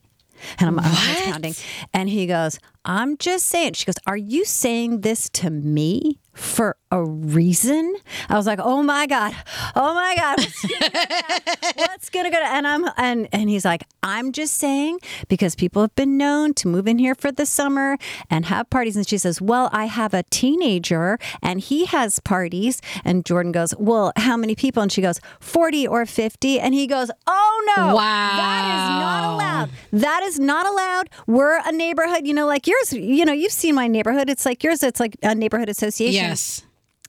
And 0.58 0.68
I'm, 0.68 0.78
heart's 0.78 1.24
pounding. 1.30 1.54
And 1.94 2.08
he 2.10 2.26
goes, 2.26 2.58
I'm 2.84 3.16
just 3.16 3.46
saying. 3.46 3.74
She 3.74 3.86
goes, 3.86 3.94
Are 4.06 4.16
you 4.16 4.44
saying 4.44 5.00
this 5.02 5.28
to 5.30 5.50
me 5.50 6.18
for 6.32 6.76
a 6.90 7.02
reason? 7.02 7.94
I 8.28 8.36
was 8.36 8.46
like, 8.46 8.58
Oh 8.62 8.82
my 8.82 9.06
God. 9.06 9.34
Oh 9.74 9.94
my 9.94 10.14
God. 10.16 10.38
What's 10.38 10.62
gonna 10.62 10.90
go 10.90 10.98
down? 10.98 11.72
What's 11.76 12.10
gonna 12.10 12.30
go 12.30 12.38
down? 12.38 12.54
And 12.56 12.66
I'm 12.66 12.90
and 12.96 13.28
and 13.32 13.48
he's 13.50 13.64
like, 13.64 13.84
I'm 14.02 14.32
just 14.32 14.54
saying 14.56 14.98
because 15.28 15.54
people 15.54 15.82
have 15.82 15.94
been 15.94 16.16
known 16.16 16.54
to 16.54 16.68
move 16.68 16.86
in 16.86 16.98
here 16.98 17.14
for 17.14 17.30
the 17.32 17.46
summer 17.46 17.96
and 18.30 18.46
have 18.46 18.68
parties. 18.70 18.96
And 18.96 19.06
she 19.06 19.18
says, 19.18 19.40
Well, 19.40 19.68
I 19.72 19.86
have 19.86 20.14
a 20.14 20.22
teenager 20.24 21.18
and 21.42 21.60
he 21.60 21.86
has 21.86 22.18
parties. 22.20 22.80
And 23.04 23.24
Jordan 23.24 23.52
goes, 23.52 23.74
Well, 23.78 24.12
how 24.16 24.36
many 24.36 24.54
people? 24.54 24.82
And 24.82 24.90
she 24.92 25.02
goes, 25.02 25.20
40 25.40 25.86
or 25.86 26.06
50. 26.06 26.60
And 26.60 26.74
he 26.74 26.86
goes, 26.86 27.10
Oh 27.26 27.74
no. 27.76 27.94
Wow. 27.94 28.36
That 28.36 28.64
is 28.74 29.00
not 29.00 29.34
allowed. 29.34 29.70
That 29.92 30.22
is 30.24 30.40
not 30.40 30.66
allowed. 30.66 31.10
We're 31.26 31.60
a 31.66 31.72
neighborhood, 31.72 32.26
you 32.26 32.34
know, 32.34 32.46
like 32.46 32.66
yours, 32.66 32.92
you 32.92 33.24
know, 33.24 33.32
you've 33.32 33.52
seen 33.52 33.74
my 33.74 33.86
neighborhood. 33.88 34.28
It's 34.28 34.44
like 34.44 34.62
yours, 34.64 34.82
it's 34.82 35.00
like 35.00 35.16
a 35.22 35.34
neighborhood 35.34 35.68
association. 35.68 36.21
Yes. 36.22 36.62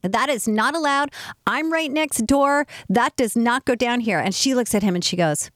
That 0.03 0.29
is 0.29 0.47
not 0.47 0.75
allowed. 0.75 1.11
I'm 1.47 1.71
right 1.71 1.89
next 1.89 2.25
door. 2.25 2.67
That 2.89 3.15
does 3.15 3.37
not 3.37 3.65
go 3.65 3.73
down 3.73 4.01
here. 4.01 4.19
And 4.19 4.35
she 4.35 4.53
looks 4.53 4.75
at 4.75 4.83
him 4.83 4.95
and 4.95 5.03
she 5.03 5.15
goes, 5.15 5.49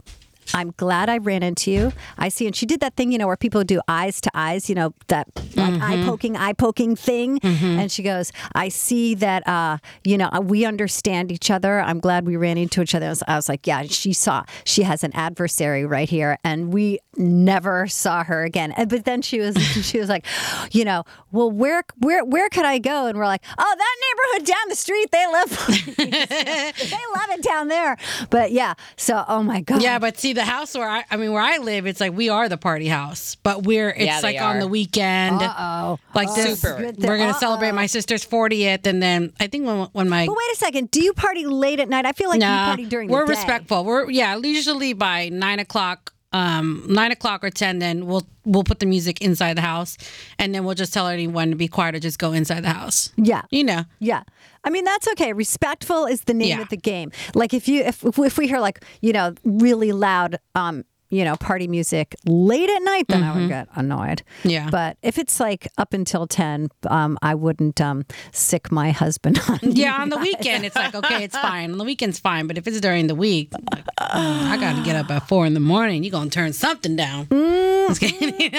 I'm 0.53 0.73
glad 0.77 1.09
I 1.09 1.17
ran 1.17 1.43
into 1.43 1.71
you. 1.71 1.93
I 2.17 2.29
see. 2.29 2.45
And 2.45 2.55
she 2.55 2.65
did 2.65 2.79
that 2.79 2.95
thing, 2.95 3.11
you 3.11 3.17
know, 3.17 3.27
where 3.27 3.37
people 3.37 3.63
do 3.63 3.81
eyes 3.87 4.21
to 4.21 4.31
eyes, 4.33 4.69
you 4.69 4.75
know, 4.75 4.93
that 5.07 5.27
like 5.35 5.73
mm-hmm. 5.73 5.83
eye 5.83 6.03
poking, 6.05 6.37
eye 6.37 6.53
poking 6.53 6.95
thing. 6.95 7.39
Mm-hmm. 7.39 7.79
And 7.79 7.91
she 7.91 8.03
goes, 8.03 8.31
I 8.55 8.69
see 8.69 9.15
that, 9.15 9.47
uh, 9.47 9.77
you 10.03 10.17
know, 10.17 10.29
uh, 10.31 10.41
we 10.41 10.65
understand 10.65 11.31
each 11.31 11.51
other. 11.51 11.79
I'm 11.79 11.99
glad 11.99 12.25
we 12.25 12.37
ran 12.37 12.57
into 12.57 12.81
each 12.81 12.95
other. 12.95 13.07
I 13.07 13.09
was, 13.09 13.23
I 13.27 13.35
was 13.35 13.49
like, 13.49 13.67
yeah, 13.67 13.83
she 13.83 14.13
saw, 14.13 14.43
she 14.63 14.83
has 14.83 15.03
an 15.03 15.11
adversary 15.13 15.85
right 15.85 16.09
here. 16.09 16.37
And 16.43 16.73
we 16.73 16.99
never 17.17 17.87
saw 17.87 18.23
her 18.23 18.43
again. 18.43 18.71
And, 18.73 18.89
but 18.89 19.05
then 19.05 19.21
she 19.21 19.39
was, 19.39 19.57
she 19.81 19.99
was 19.99 20.09
like, 20.09 20.25
you 20.71 20.85
know, 20.85 21.03
well, 21.31 21.51
where, 21.51 21.83
where, 21.97 22.23
where 22.23 22.49
could 22.49 22.65
I 22.65 22.79
go? 22.79 23.07
And 23.07 23.17
we're 23.17 23.25
like, 23.25 23.43
oh, 23.57 23.75
that 23.77 23.95
neighborhood 24.01 24.47
down 24.47 24.69
the 24.69 24.75
street, 24.75 25.11
they 25.11 25.25
love, 25.27 25.49
they 25.97 27.03
love 27.15 27.29
it 27.37 27.43
down 27.43 27.67
there. 27.67 27.97
But 28.29 28.51
yeah, 28.51 28.75
so, 28.95 29.25
oh 29.27 29.43
my 29.43 29.61
God. 29.61 29.81
Yeah, 29.81 29.99
but 29.99 30.17
see 30.17 30.33
the 30.37 30.45
house 30.45 30.73
where 30.75 30.87
I, 30.87 31.03
I 31.11 31.17
mean 31.17 31.31
where 31.33 31.41
I 31.41 31.57
live, 31.57 31.85
it's 31.85 31.99
like 31.99 32.13
we 32.13 32.29
are 32.29 32.47
the 32.47 32.57
party 32.57 32.87
house, 32.87 33.35
but 33.35 33.63
we're 33.63 33.89
it's 33.89 34.05
Yeah, 34.05 34.21
they 34.21 34.33
like 34.33 34.41
on 34.41 34.55
are. 34.57 34.59
the 34.61 34.67
weekend. 34.67 35.41
Uh-oh. 35.41 35.99
Like 36.13 36.33
this, 36.35 36.61
Super. 36.61 36.93
we're 36.97 37.17
gonna 37.17 37.33
celebrate 37.33 37.73
my 37.73 37.87
sister's 37.87 38.25
40th, 38.25 38.87
and 38.87 39.01
then 39.03 39.33
I 39.39 39.47
think 39.47 39.65
when 39.65 39.87
when 39.91 40.09
my 40.09 40.25
But 40.25 40.37
wait 40.37 40.51
a 40.53 40.55
second. 40.55 40.91
Do 40.91 41.03
you 41.03 41.13
party 41.13 41.45
late 41.45 41.79
at 41.79 41.89
night? 41.89 42.05
I 42.05 42.13
feel 42.13 42.29
like 42.29 42.39
you 42.41 42.47
party 42.47 42.85
during 42.85 43.09
we're 43.09 43.25
the 43.25 43.33
day. 43.33 43.39
respectful. 43.39 43.83
We're 43.83 44.09
yeah, 44.09 44.37
usually 44.37 44.93
by 44.93 45.29
nine 45.29 45.59
o'clock, 45.59 46.13
um, 46.33 46.83
nine 46.89 47.11
o'clock 47.11 47.43
or 47.43 47.49
ten. 47.49 47.79
Then 47.79 48.05
we'll 48.05 48.27
we'll 48.45 48.63
put 48.63 48.79
the 48.79 48.85
music 48.85 49.21
inside 49.21 49.55
the 49.57 49.61
house, 49.61 49.97
and 50.39 50.53
then 50.53 50.63
we'll 50.65 50.75
just 50.75 50.93
tell 50.93 51.07
anyone 51.07 51.49
to 51.49 51.55
be 51.55 51.67
quiet 51.67 51.95
or 51.95 51.99
just 51.99 52.19
go 52.19 52.31
inside 52.33 52.61
the 52.63 52.69
house. 52.69 53.11
Yeah. 53.17 53.43
You 53.49 53.63
know, 53.63 53.83
Yeah. 53.99 54.23
I 54.63 54.69
mean 54.69 54.83
that's 54.83 55.07
okay. 55.09 55.31
Respectful 55.33 56.05
is 56.05 56.21
the 56.21 56.33
name 56.33 56.49
Yeah. 56.49 56.61
of 56.61 56.69
the 56.69 56.77
game. 56.77 57.11
Like 57.33 57.53
if 57.53 57.67
you 57.67 57.83
if 57.83 58.03
if 58.03 58.37
we 58.37 58.47
hear 58.47 58.59
like, 58.59 58.83
you 59.01 59.13
know, 59.13 59.33
really 59.45 59.91
loud 59.93 60.37
um 60.55 60.83
you 61.09 61.23
know, 61.23 61.35
party 61.35 61.67
music 61.67 62.15
late 62.25 62.69
at 62.69 62.81
night, 62.83 63.07
then 63.07 63.23
I 63.23 63.37
would 63.37 63.47
get 63.47 63.67
annoyed. 63.75 64.23
Mm-hmm. 64.39 64.49
Yeah. 64.49 64.69
But 64.69 64.97
if 65.01 65.17
it's 65.17 65.39
like 65.39 65.67
up 65.77 65.93
until 65.93 66.27
10, 66.27 66.69
um, 66.87 67.17
I 67.21 67.35
wouldn't 67.35 67.79
um, 67.79 68.05
sic 68.31 68.71
my 68.71 68.91
husband 68.91 69.39
on. 69.49 69.59
yeah. 69.61 70.01
On 70.01 70.09
the 70.09 70.17
weekend, 70.17 70.65
it's 70.65 70.75
like 70.75 70.95
okay, 70.95 71.23
it's 71.23 71.37
fine. 71.39 71.71
On 71.71 71.77
the 71.77 71.83
weekend's 71.85 72.19
fine, 72.19 72.47
but 72.47 72.57
if 72.57 72.67
it's 72.67 72.79
during 72.81 73.07
the 73.07 73.15
week, 73.15 73.51
like, 73.73 73.85
oh, 73.99 74.47
I 74.51 74.57
got 74.57 74.75
to 74.75 74.83
get 74.83 74.95
up 74.95 75.09
at 75.11 75.27
four 75.27 75.45
in 75.45 75.53
the 75.53 75.59
morning. 75.59 76.03
You're 76.03 76.11
gonna 76.11 76.29
turn 76.29 76.53
something 76.53 76.95
down? 76.95 77.25
Mm. 77.27 77.77
Kidding. 77.99 78.51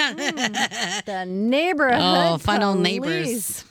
the 1.05 1.25
neighborhood. 1.27 1.99
Oh, 2.01 2.37
fun 2.39 2.63
old 2.63 2.79
neighbors. 2.79 3.63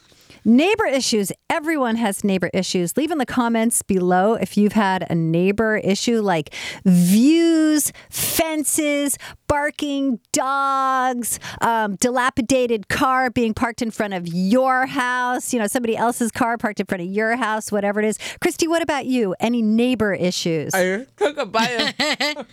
Neighbor 0.48 0.86
issues. 0.86 1.30
Everyone 1.50 1.96
has 1.96 2.24
neighbor 2.24 2.48
issues. 2.54 2.96
Leave 2.96 3.10
in 3.10 3.18
the 3.18 3.26
comments 3.26 3.82
below 3.82 4.32
if 4.32 4.56
you've 4.56 4.72
had 4.72 5.06
a 5.10 5.14
neighbor 5.14 5.76
issue 5.76 6.22
like 6.22 6.54
views, 6.86 7.92
fences, 8.08 9.18
barking 9.46 10.18
dogs, 10.32 11.38
um, 11.60 11.96
dilapidated 11.96 12.88
car 12.88 13.28
being 13.28 13.52
parked 13.52 13.82
in 13.82 13.90
front 13.90 14.14
of 14.14 14.26
your 14.26 14.86
house, 14.86 15.52
you 15.52 15.58
know, 15.58 15.66
somebody 15.66 15.98
else's 15.98 16.32
car 16.32 16.56
parked 16.56 16.80
in 16.80 16.86
front 16.86 17.02
of 17.02 17.08
your 17.08 17.36
house, 17.36 17.70
whatever 17.70 18.00
it 18.00 18.06
is. 18.06 18.18
Christy, 18.40 18.66
what 18.66 18.80
about 18.80 19.04
you? 19.04 19.34
Any 19.40 19.60
neighbor 19.60 20.14
issues? 20.14 20.74
Took 21.18 21.36
a 21.36 21.44
bite 21.44 21.94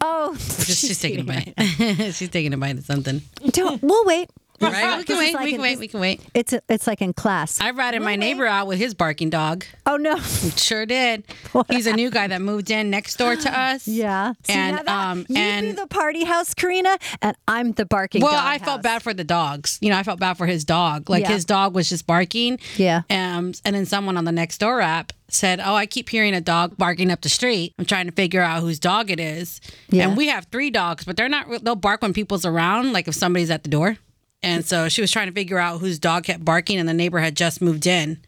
oh, 0.00 0.32
Just, 0.32 0.86
she's 0.86 0.98
taking 0.98 1.20
a 1.20 1.24
bite. 1.24 1.52
she's 2.14 2.30
taking 2.30 2.54
a 2.54 2.56
bite 2.56 2.78
of 2.78 2.86
something. 2.86 3.20
Don't, 3.50 3.82
we'll 3.82 4.06
wait. 4.06 4.30
Right? 4.60 4.98
We 4.98 5.04
can 5.04 5.18
wait. 5.18 5.34
like 5.34 5.44
we 5.44 5.52
can 5.52 5.60
wait. 5.60 5.78
We 5.78 5.88
can 5.88 6.00
wait. 6.00 6.20
It's 6.34 6.54
it's 6.68 6.86
like 6.86 7.00
in 7.00 7.12
class. 7.12 7.60
I 7.60 7.70
ratted 7.70 8.02
my 8.02 8.16
neighbor 8.16 8.46
out 8.46 8.66
with 8.66 8.78
his 8.78 8.94
barking 8.94 9.30
dog. 9.30 9.64
oh 9.86 9.96
no. 9.96 10.18
Sure 10.18 10.84
did. 10.86 11.24
He's 11.70 11.86
a 11.86 11.92
new 11.92 12.10
guy 12.10 12.26
that 12.26 12.40
moved 12.42 12.70
in 12.70 12.90
next 12.90 13.16
door 13.16 13.36
to 13.36 13.58
us. 13.58 13.86
Yeah. 13.86 14.32
And, 14.48 14.78
that- 14.78 14.88
um, 14.88 15.26
you 15.28 15.36
and- 15.36 15.76
the 15.78 15.86
party 15.86 16.24
house, 16.24 16.54
Karina, 16.54 16.98
and 17.22 17.36
I'm 17.46 17.72
the 17.72 17.84
barking. 17.86 18.22
Well, 18.22 18.34
I 18.34 18.58
felt 18.58 18.82
bad 18.82 19.02
for 19.02 19.14
the 19.14 19.24
dogs. 19.24 19.78
You 19.80 19.90
know, 19.90 19.96
I 19.98 20.02
felt 20.02 20.18
bad 20.20 20.34
for 20.36 20.46
his 20.46 20.64
dog. 20.64 21.08
Like 21.08 21.22
Yeah. 21.24 21.32
his 21.32 21.44
dog 21.44 21.74
was 21.74 21.88
just 21.88 22.06
barking. 22.06 22.58
Yeah. 22.76 23.02
Um, 23.10 23.52
and 23.64 23.74
then 23.76 23.86
someone 23.86 24.16
on 24.16 24.24
the 24.24 24.32
next 24.32 24.58
door 24.58 24.80
app 24.80 25.12
said, 25.30 25.60
"Oh, 25.62 25.74
I 25.74 25.86
keep 25.86 26.08
hearing 26.08 26.34
a 26.34 26.40
dog 26.40 26.76
barking 26.76 27.10
up 27.10 27.20
the 27.20 27.28
street. 27.28 27.74
I'm 27.78 27.84
trying 27.84 28.06
to 28.06 28.12
figure 28.12 28.40
out 28.42 28.60
whose 28.62 28.78
dog 28.80 29.10
it 29.10 29.20
is." 29.20 29.60
Yeah. 29.90 30.08
And 30.08 30.16
we 30.16 30.28
have 30.28 30.46
three 30.46 30.70
dogs, 30.70 31.04
but 31.04 31.16
they're 31.16 31.28
not. 31.28 31.62
They'll 31.64 31.76
bark 31.76 32.02
when 32.02 32.12
people's 32.12 32.44
around, 32.44 32.92
like 32.92 33.06
if 33.08 33.14
somebody's 33.14 33.50
at 33.50 33.62
the 33.62 33.68
door. 33.70 33.98
And 34.42 34.64
so 34.64 34.88
she 34.88 35.00
was 35.00 35.10
trying 35.10 35.26
to 35.26 35.32
figure 35.32 35.58
out 35.58 35.80
whose 35.80 35.98
dog 35.98 36.24
kept 36.24 36.44
barking, 36.44 36.78
and 36.78 36.88
the 36.88 36.94
neighbor 36.94 37.18
had 37.18 37.36
just 37.36 37.60
moved 37.60 37.86
in. 37.86 38.18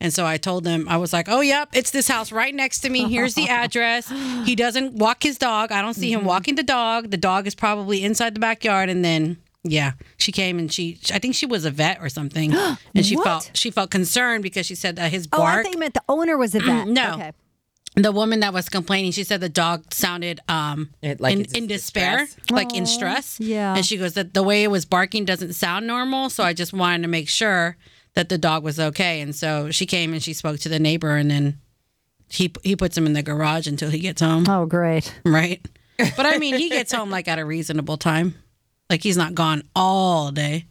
And 0.00 0.12
so 0.12 0.26
I 0.26 0.36
told 0.36 0.64
them, 0.64 0.88
I 0.88 0.96
was 0.96 1.12
like, 1.12 1.28
oh, 1.28 1.40
yep, 1.42 1.68
it's 1.74 1.90
this 1.92 2.08
house 2.08 2.32
right 2.32 2.52
next 2.54 2.80
to 2.80 2.88
me. 2.90 3.08
Here's 3.08 3.34
the 3.34 3.48
address. 3.48 4.08
He 4.44 4.56
doesn't 4.56 4.94
walk 4.94 5.22
his 5.22 5.38
dog. 5.38 5.70
I 5.70 5.80
don't 5.80 5.94
see 5.94 6.10
Mm-hmm. 6.10 6.20
him 6.20 6.26
walking 6.26 6.54
the 6.56 6.64
dog. 6.64 7.10
The 7.10 7.16
dog 7.16 7.46
is 7.46 7.54
probably 7.54 8.02
inside 8.02 8.34
the 8.34 8.40
backyard. 8.40 8.88
And 8.88 9.04
then, 9.04 9.36
yeah, 9.62 9.92
she 10.16 10.32
came 10.32 10.58
and 10.58 10.72
she, 10.72 10.98
I 11.14 11.20
think 11.20 11.36
she 11.36 11.46
was 11.46 11.64
a 11.64 11.70
vet 11.70 11.98
or 12.00 12.08
something. 12.08 12.52
And 12.94 13.06
she 13.06 13.14
What? 13.16 13.24
felt, 13.24 13.50
she 13.54 13.70
felt 13.70 13.90
concerned 13.92 14.42
because 14.42 14.66
she 14.66 14.74
said 14.74 14.96
that 14.96 15.12
his 15.12 15.28
Oh, 15.32 15.36
I 15.42 15.52
bark, 15.54 15.64
thought 15.66 15.74
you 15.74 15.78
meant 15.78 15.94
the 15.94 16.02
owner 16.08 16.36
was 16.36 16.54
a 16.56 16.60
vet. 16.66 16.88
No. 16.88 17.14
Okay. 17.14 17.32
The 17.94 18.10
woman 18.12 18.40
that 18.40 18.52
was 18.54 18.68
complaining, 18.68 19.12
she 19.12 19.22
said 19.24 19.40
the 19.40 19.48
dog 19.48 19.92
sounded 19.92 20.40
um 20.48 20.90
It- 21.02 21.20
like 21.20 21.34
in, 21.34 21.40
it's 21.42 21.52
in 21.52 21.64
in 21.64 21.68
despair, 21.68 22.20
distress? 22.26 22.50
like 22.50 22.74
in 22.74 22.86
stress. 22.86 23.38
yeah. 23.40 23.74
And 23.76 23.84
she 23.84 23.96
goes 23.98 24.14
that 24.14 24.32
the 24.34 24.42
way 24.42 24.62
it 24.64 24.70
was 24.70 24.84
barking 24.84 25.24
doesn't 25.24 25.52
sound 25.54 25.86
normal, 25.86 26.30
so 26.30 26.42
I 26.44 26.52
just 26.54 26.72
wanted 26.72 27.02
to 27.02 27.08
make 27.08 27.28
sure 27.28 27.76
that 28.14 28.28
the 28.28 28.38
dog 28.38 28.62
was 28.64 28.78
okay. 28.78 29.20
And 29.20 29.34
so 29.34 29.70
she 29.70 29.86
came 29.86 30.12
and 30.12 30.22
she 30.22 30.32
spoke 30.32 30.58
to 30.60 30.68
the 30.68 30.78
neighbor, 30.78 31.16
and 31.16 31.30
then 31.30 31.58
he 32.28 32.50
he 32.62 32.76
puts 32.76 32.96
him 32.96 33.04
in 33.06 33.12
the 33.12 33.22
garage 33.22 33.66
until 33.66 33.90
he 33.90 33.98
gets 33.98 34.20
home, 34.22 34.46
Oh, 34.48 34.64
great. 34.66 35.12
right? 35.24 35.60
But 35.98 36.26
I 36.26 36.38
mean, 36.38 36.56
he 36.58 36.68
gets 36.70 36.92
home 36.92 37.10
like 37.10 37.28
at 37.28 37.38
a 37.38 37.44
reasonable 37.44 37.96
time, 37.98 38.34
like 38.90 39.02
he's 39.02 39.16
not 39.18 39.34
gone 39.34 39.62
all 39.76 40.30
day. 40.32 40.66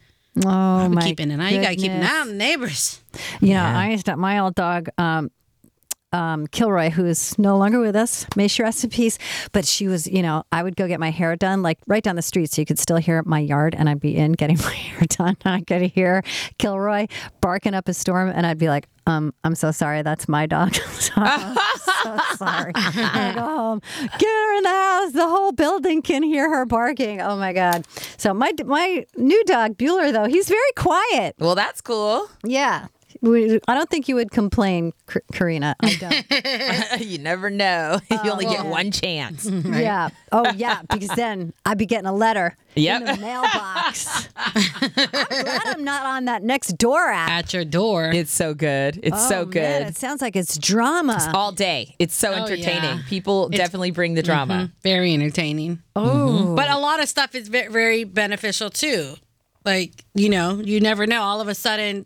Oh, 0.46 0.50
I'm 0.50 0.94
my 0.96 1.02
keeping 1.04 1.30
an 1.32 1.40
eye. 1.42 1.52
You 1.52 1.62
gotta 1.62 1.76
keep 1.76 1.92
an 1.92 2.00
goodness. 2.00 2.12
eye 2.12 2.20
on 2.22 2.28
the 2.30 2.34
neighbors. 2.34 3.02
You 3.42 3.54
know, 3.54 3.62
I 3.64 3.90
used 3.92 4.06
to, 4.08 4.16
my 4.18 4.40
old 4.40 4.56
dog, 4.56 4.88
um, 4.98 5.30
um, 6.14 6.48
Kilroy, 6.48 6.90
who 6.90 7.06
is 7.06 7.38
no 7.38 7.58
longer 7.58 7.80
with 7.80 7.96
us. 7.96 8.26
May 8.36 8.48
she 8.48 8.64
rest 8.64 8.84
in 8.84 8.90
peace. 8.90 9.18
But 9.52 9.66
she 9.66 9.88
was, 9.88 10.08
you 10.08 10.22
know, 10.22 10.44
I 10.52 10.64
would 10.64 10.76
go 10.76 10.88
get 10.88 11.00
my 11.00 11.12
hair 11.12 11.36
done, 11.36 11.62
like 11.62 11.80
right 11.88 12.04
down 12.04 12.16
the 12.16 12.22
street, 12.22 12.52
so 12.52 12.62
you 12.62 12.66
could 12.66 12.80
still 12.80 12.98
hear 12.98 13.22
my 13.26 13.40
yard, 13.40 13.76
and 13.78 13.90
I'd 13.90 14.00
be 14.00 14.16
in 14.16 14.34
getting 14.34 14.58
my 14.64 14.74
hair 14.74 15.06
done. 15.08 15.38
And 15.46 15.56
I 15.56 15.62
could 15.62 15.82
hear 15.92 16.24
Kilroy 16.58 17.08
barking 17.40 17.74
up 17.74 17.88
a 17.88 17.94
storm, 17.94 18.30
and 18.30 18.46
I'd 18.46 18.58
be 18.58 18.68
like, 18.68 18.88
um, 19.08 19.34
I'm 19.44 19.56
so 19.56 19.72
sorry, 19.72 20.04
that's 20.04 20.28
my 20.28 20.46
dog. 20.46 20.76
so, 21.00 21.14
I'm 21.16 21.58
so 22.04 22.20
sorry. 22.36 22.72
I 22.76 23.32
go 23.36 23.42
home, 23.42 23.82
get 24.20 24.30
her 24.30 24.58
in 24.58 24.64
the 24.64 24.70
house. 24.70 25.12
The 25.14 25.28
whole 25.28 25.52
building 25.52 26.02
can 26.02 26.24
hear 26.24 26.50
her 26.50 26.66
barking. 26.66 27.20
Oh 27.20 27.36
my 27.36 27.52
god! 27.52 27.86
So 28.18 28.34
my 28.34 28.54
my 28.66 29.06
new 29.18 29.44
dog 29.46 29.78
Bueller, 29.78 30.12
though, 30.12 30.26
he's 30.26 30.48
very 30.48 30.72
quiet. 30.76 31.36
Well, 31.40 31.56
that's 31.56 31.82
cool. 31.82 32.30
Yeah. 32.44 32.88
We, 33.24 33.60
I 33.68 33.76
don't 33.76 33.88
think 33.90 34.08
you 34.08 34.16
would 34.16 34.32
complain, 34.32 34.94
Karina. 35.32 35.76
I 35.80 35.94
don't. 35.96 37.02
you 37.08 37.20
never 37.20 37.52
know. 37.52 38.00
you 38.12 38.32
only 38.32 38.46
get 38.46 38.64
yeah. 38.66 38.70
one 38.70 38.90
chance. 38.92 39.46
Yeah. 39.46 40.10
Oh, 40.32 40.50
yeah. 40.56 40.82
Because 40.90 41.10
then 41.10 41.54
I'd 41.64 41.78
be 41.78 41.86
getting 41.86 42.08
a 42.08 42.14
letter 42.14 42.58
Yep. 42.76 43.02
in 43.02 43.08
the 43.08 43.18
mailbox. 43.18 44.28
I'm 44.38 44.64
glad 45.44 45.62
I'm 45.66 45.84
not 45.84 46.06
on 46.06 46.26
that 46.26 46.42
next 46.42 46.78
door 46.78 47.10
app. 47.10 47.30
At 47.30 47.54
your 47.54 47.66
door. 47.66 48.12
It's 48.12 48.32
so 48.32 48.54
good. 48.56 49.00
It's 49.04 49.16
Oh, 49.26 49.30
so 49.30 49.36
man, 49.42 49.50
good. 49.50 49.82
it 49.90 49.98
sounds 49.98 50.22
like 50.22 50.36
it's 50.36 50.58
drama. 50.58 51.32
all 51.36 51.52
day. 51.52 51.96
It's 52.00 52.16
so 52.16 52.32
Oh, 52.32 52.44
entertaining. 52.44 52.84
yeah. 52.84 53.02
People 53.08 53.48
It's- 53.48 53.60
definitely 53.60 53.92
bring 53.92 54.16
the 54.16 54.24
drama. 54.24 54.54
Mhm. 54.54 54.72
Very 54.84 55.14
entertaining. 55.14 55.80
Oh. 55.96 56.56
But 56.56 56.70
a 56.72 56.78
lot 56.80 57.02
of 57.04 57.08
stuff 57.10 57.36
is 57.36 57.50
very 57.50 58.04
beneficial 58.04 58.70
too. 58.72 59.16
Like, 59.64 60.06
you 60.16 60.30
know, 60.30 60.60
you 60.60 60.80
never 60.80 61.06
know. 61.06 61.22
All 61.22 61.40
of 61.40 61.48
a 61.48 61.54
sudden, 61.54 62.06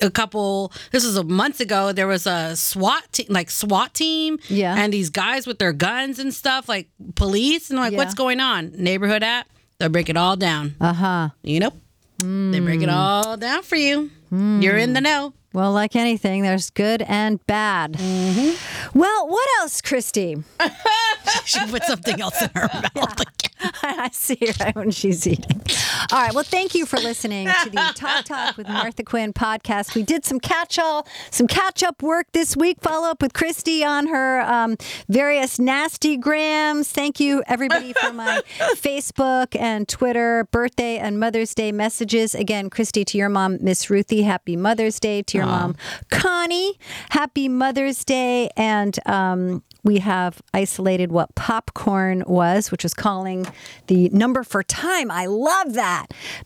a 0.00 0.10
couple, 0.10 0.72
this 0.92 1.04
was 1.04 1.16
a 1.16 1.24
months 1.24 1.60
ago, 1.60 1.92
there 1.92 2.06
was 2.06 2.26
a 2.26 2.54
SWAT 2.56 3.04
team, 3.12 3.26
like 3.30 3.50
SWAT 3.50 3.94
team. 3.94 4.38
Yeah. 4.48 4.74
And 4.76 4.92
these 4.92 5.10
guys 5.10 5.46
with 5.46 5.58
their 5.58 5.72
guns 5.72 6.18
and 6.18 6.32
stuff, 6.34 6.68
like 6.68 6.88
police. 7.14 7.70
And 7.70 7.78
like, 7.78 7.92
Yeah. 7.92 7.98
what's 7.98 8.14
going 8.14 8.40
on? 8.40 8.72
Neighborhood 8.76 9.22
app, 9.22 9.48
they'll 9.78 9.88
break 9.88 10.08
it 10.08 10.16
all 10.16 10.36
down. 10.36 10.74
Uh 10.80 10.92
huh. 10.92 11.28
You 11.42 11.60
know, 11.60 11.72
they 12.52 12.60
break 12.60 12.82
it 12.82 12.88
all 12.88 13.36
down 13.36 13.62
for 13.62 13.76
you. 13.76 14.10
You're 14.30 14.76
in 14.76 14.92
the 14.92 15.00
know. 15.00 15.32
Well, 15.52 15.72
like 15.72 15.96
anything, 15.96 16.42
there's 16.42 16.68
good 16.68 17.00
and 17.00 17.44
bad. 17.46 17.92
Mm-hmm. 17.94 18.98
Well, 18.98 19.28
what 19.28 19.48
else, 19.60 19.80
Christy? 19.80 20.36
she 21.46 21.64
put 21.70 21.82
something 21.84 22.20
else 22.20 22.42
in 22.42 22.50
her 22.54 22.68
mouth. 22.94 23.22
I 23.82 24.10
see 24.12 24.36
right 24.60 24.74
when 24.76 24.90
she's 24.90 25.26
eating. 25.26 25.62
All 26.12 26.20
right. 26.20 26.32
Well, 26.32 26.44
thank 26.44 26.74
you 26.74 26.86
for 26.86 26.98
listening 26.98 27.48
to 27.64 27.70
the 27.70 27.76
Talk 27.96 28.26
Talk 28.26 28.56
with 28.56 28.68
Martha 28.68 29.02
Quinn 29.02 29.32
podcast. 29.32 29.94
We 29.96 30.04
did 30.04 30.24
some 30.24 30.38
catch 30.38 30.78
all, 30.78 31.06
some 31.30 31.48
catch 31.48 31.82
up 31.82 32.00
work 32.00 32.28
this 32.32 32.56
week. 32.56 32.78
Follow 32.80 33.08
up 33.08 33.20
with 33.22 33.32
Christy 33.32 33.84
on 33.84 34.06
her 34.06 34.40
um, 34.42 34.76
various 35.08 35.58
nasty 35.58 36.16
grams. 36.16 36.92
Thank 36.92 37.18
you, 37.18 37.42
everybody, 37.48 37.92
for 37.92 38.12
my 38.12 38.42
Facebook 38.76 39.58
and 39.58 39.88
Twitter 39.88 40.46
birthday 40.52 40.98
and 40.98 41.18
Mother's 41.18 41.54
Day 41.54 41.72
messages. 41.72 42.34
Again, 42.34 42.70
Christy, 42.70 43.04
to 43.04 43.18
your 43.18 43.28
mom, 43.28 43.58
Miss 43.60 43.90
Ruthie, 43.90 44.22
happy 44.22 44.54
Mother's 44.54 45.00
Day. 45.00 45.22
To 45.22 45.38
your 45.38 45.46
mom, 45.46 45.74
Connie, 46.10 46.78
happy 47.10 47.48
Mother's 47.48 48.04
Day. 48.04 48.50
And 48.56 48.96
um, 49.06 49.64
we 49.82 49.98
have 49.98 50.42
isolated 50.52 51.10
what 51.12 51.34
popcorn 51.36 52.24
was, 52.26 52.70
which 52.70 52.82
was 52.82 52.92
calling 52.92 53.46
the 53.86 54.08
number 54.10 54.42
for 54.42 54.62
time. 54.62 55.10
I 55.10 55.26
love 55.26 55.74
that 55.74 55.95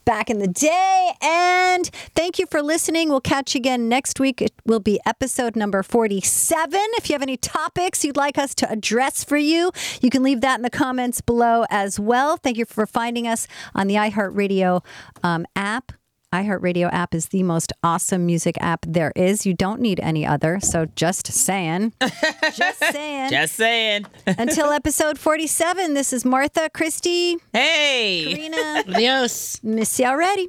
back 0.04 0.30
in 0.30 0.38
the 0.38 0.48
day. 0.48 1.12
And 1.22 1.86
thank 2.14 2.38
you 2.38 2.46
for 2.46 2.62
listening. 2.62 3.08
We'll 3.08 3.20
catch 3.20 3.54
you 3.54 3.58
again 3.58 3.88
next 3.88 4.20
week. 4.20 4.40
It 4.42 4.52
will 4.64 4.80
be 4.80 5.00
episode 5.06 5.56
number 5.56 5.82
47. 5.82 6.80
If 6.96 7.08
you 7.08 7.14
have 7.14 7.22
any 7.22 7.36
topics 7.36 8.04
you'd 8.04 8.16
like 8.16 8.38
us 8.38 8.54
to 8.56 8.70
address 8.70 9.24
for 9.24 9.36
you, 9.36 9.72
you 10.00 10.10
can 10.10 10.22
leave 10.22 10.40
that 10.40 10.58
in 10.58 10.62
the 10.62 10.70
comments 10.70 11.20
below 11.20 11.64
as 11.70 11.98
well. 11.98 12.36
Thank 12.36 12.56
you 12.56 12.64
for 12.64 12.86
finding 12.86 13.26
us 13.26 13.46
on 13.74 13.86
the 13.86 13.94
iHeartRadio 13.94 14.84
um, 15.22 15.46
app 15.56 15.92
iHeartRadio 16.32 16.92
app 16.92 17.14
is 17.14 17.26
the 17.28 17.42
most 17.42 17.72
awesome 17.82 18.24
music 18.24 18.56
app 18.60 18.84
there 18.86 19.12
is. 19.16 19.44
You 19.46 19.54
don't 19.54 19.80
need 19.80 19.98
any 20.00 20.24
other. 20.26 20.60
So 20.60 20.86
just 20.94 21.26
saying. 21.32 21.92
just 22.54 22.78
saying. 22.78 23.30
Just 23.30 23.54
saying. 23.54 24.06
Until 24.26 24.70
episode 24.70 25.18
47, 25.18 25.94
this 25.94 26.12
is 26.12 26.24
Martha, 26.24 26.70
Christy, 26.72 27.36
Hey. 27.52 28.24
Karina. 28.26 28.84
Adios. 28.88 29.60
Miss 29.62 29.98
you 29.98 30.06
already. 30.06 30.48